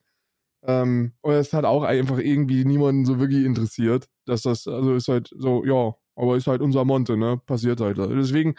[0.65, 5.09] Ähm, und es hat auch einfach irgendwie niemanden so wirklich interessiert, dass das, also ist
[5.09, 7.41] halt so, ja, aber ist halt unser Monte, ne?
[7.47, 7.99] Passiert halt.
[7.99, 8.55] Deswegen,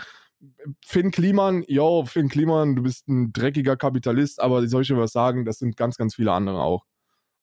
[0.86, 5.12] Finn Kliman, yo, Finn Kliman, du bist ein dreckiger Kapitalist, aber soll ich dir was
[5.12, 6.86] sagen, das sind ganz, ganz viele andere auch.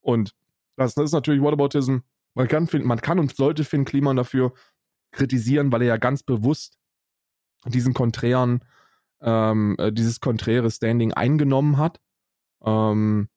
[0.00, 0.34] Und
[0.76, 1.98] das, das ist natürlich Whataboutism.
[2.34, 4.52] Man kann, man kann und sollte Finn Kliman dafür
[5.12, 6.78] kritisieren, weil er ja ganz bewusst
[7.66, 8.64] diesen konträren,
[9.20, 12.00] ähm, äh, dieses konträre Standing eingenommen hat
[12.64, 13.28] ähm,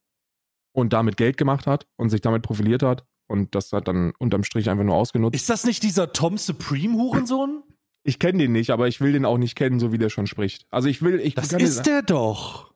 [0.71, 4.43] und damit Geld gemacht hat und sich damit profiliert hat und das hat dann unterm
[4.43, 5.35] Strich einfach nur ausgenutzt.
[5.35, 7.63] Ist das nicht dieser Tom Supreme Hurensohn?
[8.03, 10.27] Ich kenne den nicht, aber ich will den auch nicht kennen, so wie der schon
[10.27, 10.65] spricht.
[10.69, 12.73] Also ich will, ich das ist der doch.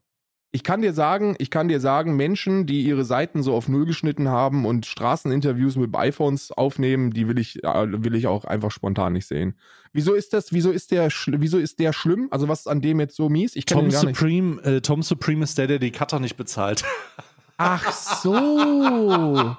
[0.52, 3.86] Ich kann dir sagen, ich kann dir sagen, Menschen, die ihre Seiten so auf Null
[3.86, 8.72] geschnitten haben und Straßeninterviews mit iPhones aufnehmen, die will ich, äh, will ich auch einfach
[8.72, 9.56] spontan nicht sehen.
[9.92, 12.30] Wieso ist das, wieso ist der, wieso ist der schlimm?
[12.32, 13.58] Also was ist an dem jetzt so mies?
[13.58, 16.86] Ich Tom Supreme, äh, Tom Supreme ist der, der die Cutter nicht bezahlt.
[17.58, 19.56] Ach so.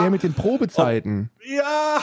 [0.00, 1.30] der mit den Probezeiten.
[1.44, 2.00] Ja.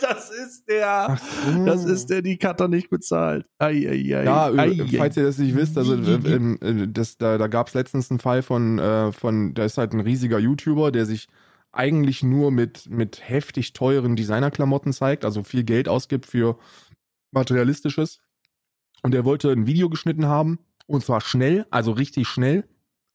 [0.00, 1.16] das ist der.
[1.44, 1.64] So.
[1.64, 3.46] Das ist der, die Cutter nicht bezahlt.
[3.58, 4.24] Ei, ei, ei.
[4.24, 8.10] Ja, ei, falls ihr das nicht wisst, also äh, das, da, da gab es letztens
[8.10, 11.28] einen Fall von, äh, von, da ist halt ein riesiger YouTuber, der sich
[11.70, 16.58] eigentlich nur mit, mit heftig teuren Designerklamotten zeigt, also viel Geld ausgibt für
[17.30, 18.20] materialistisches.
[19.02, 22.64] Und der wollte ein Video geschnitten haben, und zwar schnell, also richtig schnell.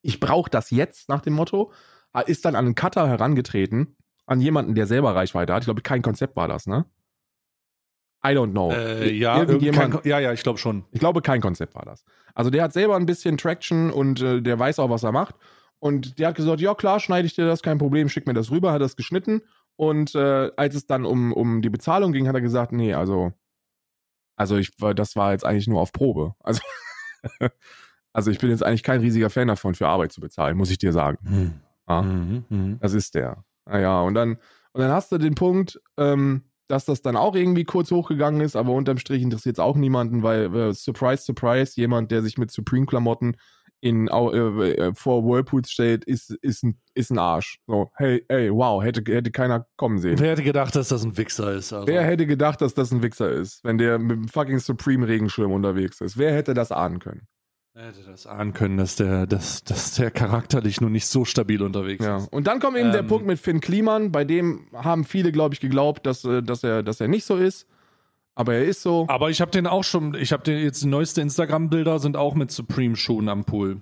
[0.02, 1.72] Ich brauche das jetzt nach dem Motto.
[2.26, 3.96] Ist dann an einen Cutter herangetreten
[4.26, 5.64] an jemanden, der selber Reichweite hat.
[5.64, 6.86] Ich glaube, kein Konzept war das, ne?
[8.24, 8.72] I don't know.
[8.72, 10.86] Äh, ja, kein, ja, ja, ich glaube schon.
[10.92, 12.04] Ich glaube, kein Konzept war das.
[12.36, 15.36] Also der hat selber ein bisschen Traction und äh, der weiß auch, was er macht.
[15.80, 18.52] Und der hat gesagt, ja klar, schneide ich dir das, kein Problem, schick mir das
[18.52, 19.42] rüber, hat das geschnitten.
[19.76, 23.34] Und äh, als es dann um, um die Bezahlung ging, hat er gesagt, nee, also,
[24.36, 26.36] also ich, das war jetzt eigentlich nur auf Probe.
[26.40, 26.62] Also,
[28.14, 30.78] also ich bin jetzt eigentlich kein riesiger Fan davon, für Arbeit zu bezahlen, muss ich
[30.78, 31.18] dir sagen.
[31.24, 31.54] Hm.
[31.88, 32.78] Ja, mhm, mh.
[32.80, 33.44] Das ist der.
[33.66, 34.38] Naja, und dann,
[34.74, 38.56] und dann hast du den Punkt, ähm, dass das dann auch irgendwie kurz hochgegangen ist,
[38.56, 42.50] aber unterm Strich interessiert es auch niemanden, weil, äh, surprise, surprise, jemand, der sich mit
[42.50, 43.36] Supreme-Klamotten
[43.82, 47.60] in, äh, äh, vor Whirlpools stellt, ist, ist, ein, ist ein Arsch.
[47.68, 50.20] So, hey, hey, wow, hätte, hätte keiner kommen sehen.
[50.20, 51.74] Wer hätte gedacht, dass das ein Wichser ist?
[51.74, 51.88] Also.
[51.88, 56.00] Wer hätte gedacht, dass das ein Wichser ist, wenn der mit dem fucking Supreme-Regenschirm unterwegs
[56.00, 56.18] ist?
[56.18, 57.28] Wer hätte das ahnen können?
[57.74, 61.62] Er hätte das ahnen können, dass der, dass, dass der charakterlich nur nicht so stabil
[61.62, 62.18] unterwegs ja.
[62.18, 62.28] ist.
[62.34, 65.54] Und dann kommt eben ähm, der Punkt mit Finn Kliman, bei dem haben viele, glaube
[65.54, 67.68] ich, geglaubt, dass, äh, dass, er, dass er nicht so ist.
[68.36, 69.06] Aber er ist so.
[69.08, 72.52] Aber ich habe den auch schon, ich habe den jetzt neueste Instagram-Bilder sind auch mit
[72.52, 73.82] Supreme-Schuhen am Pool.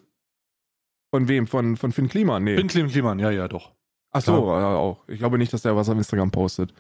[1.12, 1.48] Von wem?
[1.48, 2.44] Von, von Finn Kliman?
[2.44, 2.58] Nee.
[2.58, 3.72] Finn Kliman, ja, ja, doch.
[4.12, 5.04] Ach so, ja, auch.
[5.08, 6.74] Ich glaube nicht, dass der was auf Instagram postet.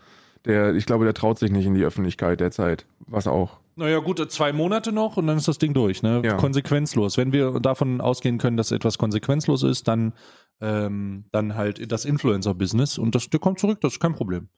[0.45, 2.85] Der, ich glaube, der traut sich nicht in die Öffentlichkeit derzeit.
[3.07, 3.59] Was auch.
[3.75, 6.21] Naja, gut, zwei Monate noch und dann ist das Ding durch, ne?
[6.23, 6.35] Ja.
[6.35, 7.17] Konsequenzlos.
[7.17, 10.13] Wenn wir davon ausgehen können, dass etwas konsequenzlos ist, dann,
[10.59, 14.49] ähm, dann halt das Influencer-Business und das, der kommt zurück, das ist kein Problem.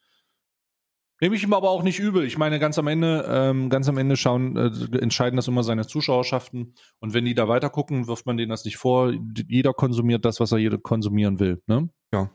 [1.22, 2.26] Nehme ich ihm aber auch nicht übel.
[2.26, 5.86] Ich meine, ganz am Ende, ähm, ganz am Ende schauen, äh, entscheiden das immer seine
[5.86, 6.74] Zuschauerschaften.
[7.00, 9.14] Und wenn die da weiter gucken, wirft man denen das nicht vor.
[9.48, 11.62] Jeder konsumiert das, was er konsumieren will.
[11.68, 11.90] Ne?
[12.12, 12.32] Ja.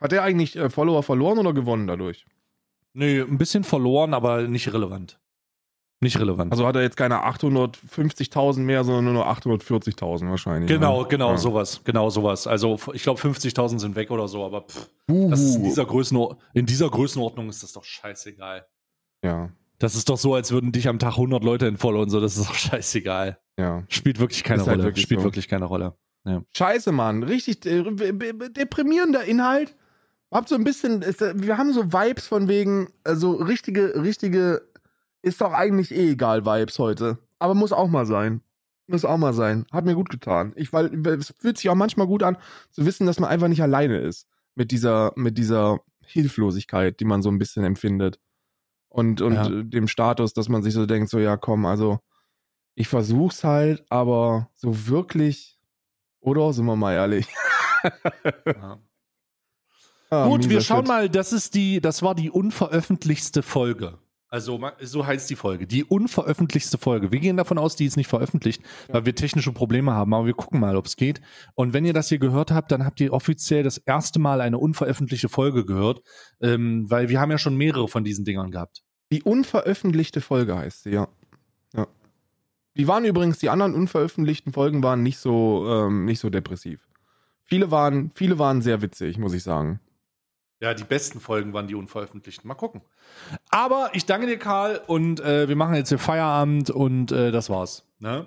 [0.00, 2.24] Hat er eigentlich äh, Follower verloren oder gewonnen dadurch?
[2.94, 5.18] Nee, ein bisschen verloren, aber nicht relevant.
[6.00, 6.52] Nicht relevant.
[6.52, 10.68] Also hat er jetzt keine 850.000 mehr, sondern nur 840.000 wahrscheinlich.
[10.68, 11.08] Genau, ne?
[11.08, 11.38] genau, ja.
[11.38, 11.80] sowas.
[11.84, 12.46] Genau sowas.
[12.46, 16.66] Also ich glaube 50.000 sind weg oder so, aber pff, ist in, dieser Größenor in
[16.66, 18.66] dieser Größenordnung ist das doch scheißegal.
[19.24, 19.50] Ja.
[19.78, 22.48] Das ist doch so, als würden dich am Tag 100 Leute entfollowen, so, das ist
[22.48, 23.38] doch scheißegal.
[23.58, 23.84] Ja.
[23.88, 24.84] Spielt wirklich keine ist halt Rolle.
[24.84, 25.24] Halt wirklich Spielt so.
[25.24, 25.94] wirklich keine Rolle.
[26.26, 26.42] Ja.
[26.54, 27.22] Scheiße, Mann.
[27.22, 27.82] Richtig äh,
[28.50, 29.74] deprimierender Inhalt.
[30.34, 34.62] Habt so ein bisschen, wir haben so Vibes von wegen, also richtige, richtige
[35.22, 37.18] ist doch eigentlich eh egal, Vibes heute.
[37.38, 38.40] Aber muss auch mal sein.
[38.88, 39.64] Muss auch mal sein.
[39.70, 40.52] Hat mir gut getan.
[40.56, 42.36] Ich, weil, es fühlt sich auch manchmal gut an,
[42.72, 44.26] zu wissen, dass man einfach nicht alleine ist.
[44.56, 48.18] Mit dieser, mit dieser Hilflosigkeit, die man so ein bisschen empfindet.
[48.88, 49.48] Und, und ja.
[49.48, 52.00] dem Status, dass man sich so denkt, so, ja, komm, also,
[52.74, 55.60] ich versuch's halt, aber so wirklich,
[56.18, 56.52] oder?
[56.52, 57.28] Sind wir mal ehrlich.
[58.46, 58.80] ja.
[60.14, 60.88] Ah, Gut, wir schauen Shit.
[60.88, 63.98] mal, das ist die, das war die unveröffentlichte Folge.
[64.34, 65.68] Also so heißt die Folge.
[65.68, 67.12] Die unveröffentlichte Folge.
[67.12, 68.94] Wir gehen davon aus, die ist nicht veröffentlicht, ja.
[68.94, 70.12] weil wir technische Probleme haben.
[70.12, 71.20] Aber wir gucken mal, ob es geht.
[71.54, 74.58] Und wenn ihr das hier gehört habt, dann habt ihr offiziell das erste Mal eine
[74.58, 76.02] unveröffentlichte Folge gehört,
[76.40, 78.82] ähm, weil wir haben ja schon mehrere von diesen Dingern gehabt.
[79.12, 81.06] Die unveröffentlichte Folge heißt sie, ja.
[81.72, 81.86] ja.
[82.76, 86.88] Die waren übrigens, die anderen unveröffentlichten Folgen waren nicht so, ähm, nicht so depressiv.
[87.44, 89.78] Viele waren, viele waren sehr witzig, muss ich sagen.
[90.60, 92.48] Ja, die besten Folgen waren die unveröffentlichten.
[92.48, 92.82] Mal gucken.
[93.50, 97.50] Aber ich danke dir, Karl, und äh, wir machen jetzt hier Feierabend und äh, das
[97.50, 97.84] war's.
[97.98, 98.26] Ne?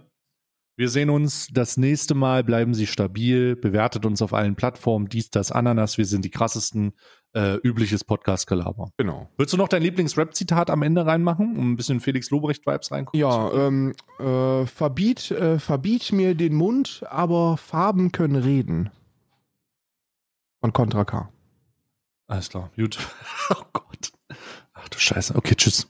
[0.76, 2.44] Wir sehen uns das nächste Mal.
[2.44, 3.56] Bleiben Sie stabil.
[3.56, 5.10] Bewertet uns auf allen Plattformen.
[5.10, 5.98] Dies, das, Ananas.
[5.98, 6.94] Wir sind die krassesten.
[7.34, 8.90] Äh, übliches Podcast-Gelaber.
[8.98, 9.30] Genau.
[9.38, 13.20] Willst du noch dein Lieblings-Rap-Zitat am Ende reinmachen, um ein bisschen Felix Lobrecht-Vibes reinkommen?
[13.20, 18.90] Ja, ähm, äh, verbiet, äh, verbiet mir den Mund, aber Farben können reden.
[20.62, 21.30] Von Contra K.
[22.28, 22.98] Alles klar, gut.
[23.50, 24.12] oh Gott.
[24.74, 25.36] Ach du Scheiße.
[25.36, 25.88] Okay, tschüss.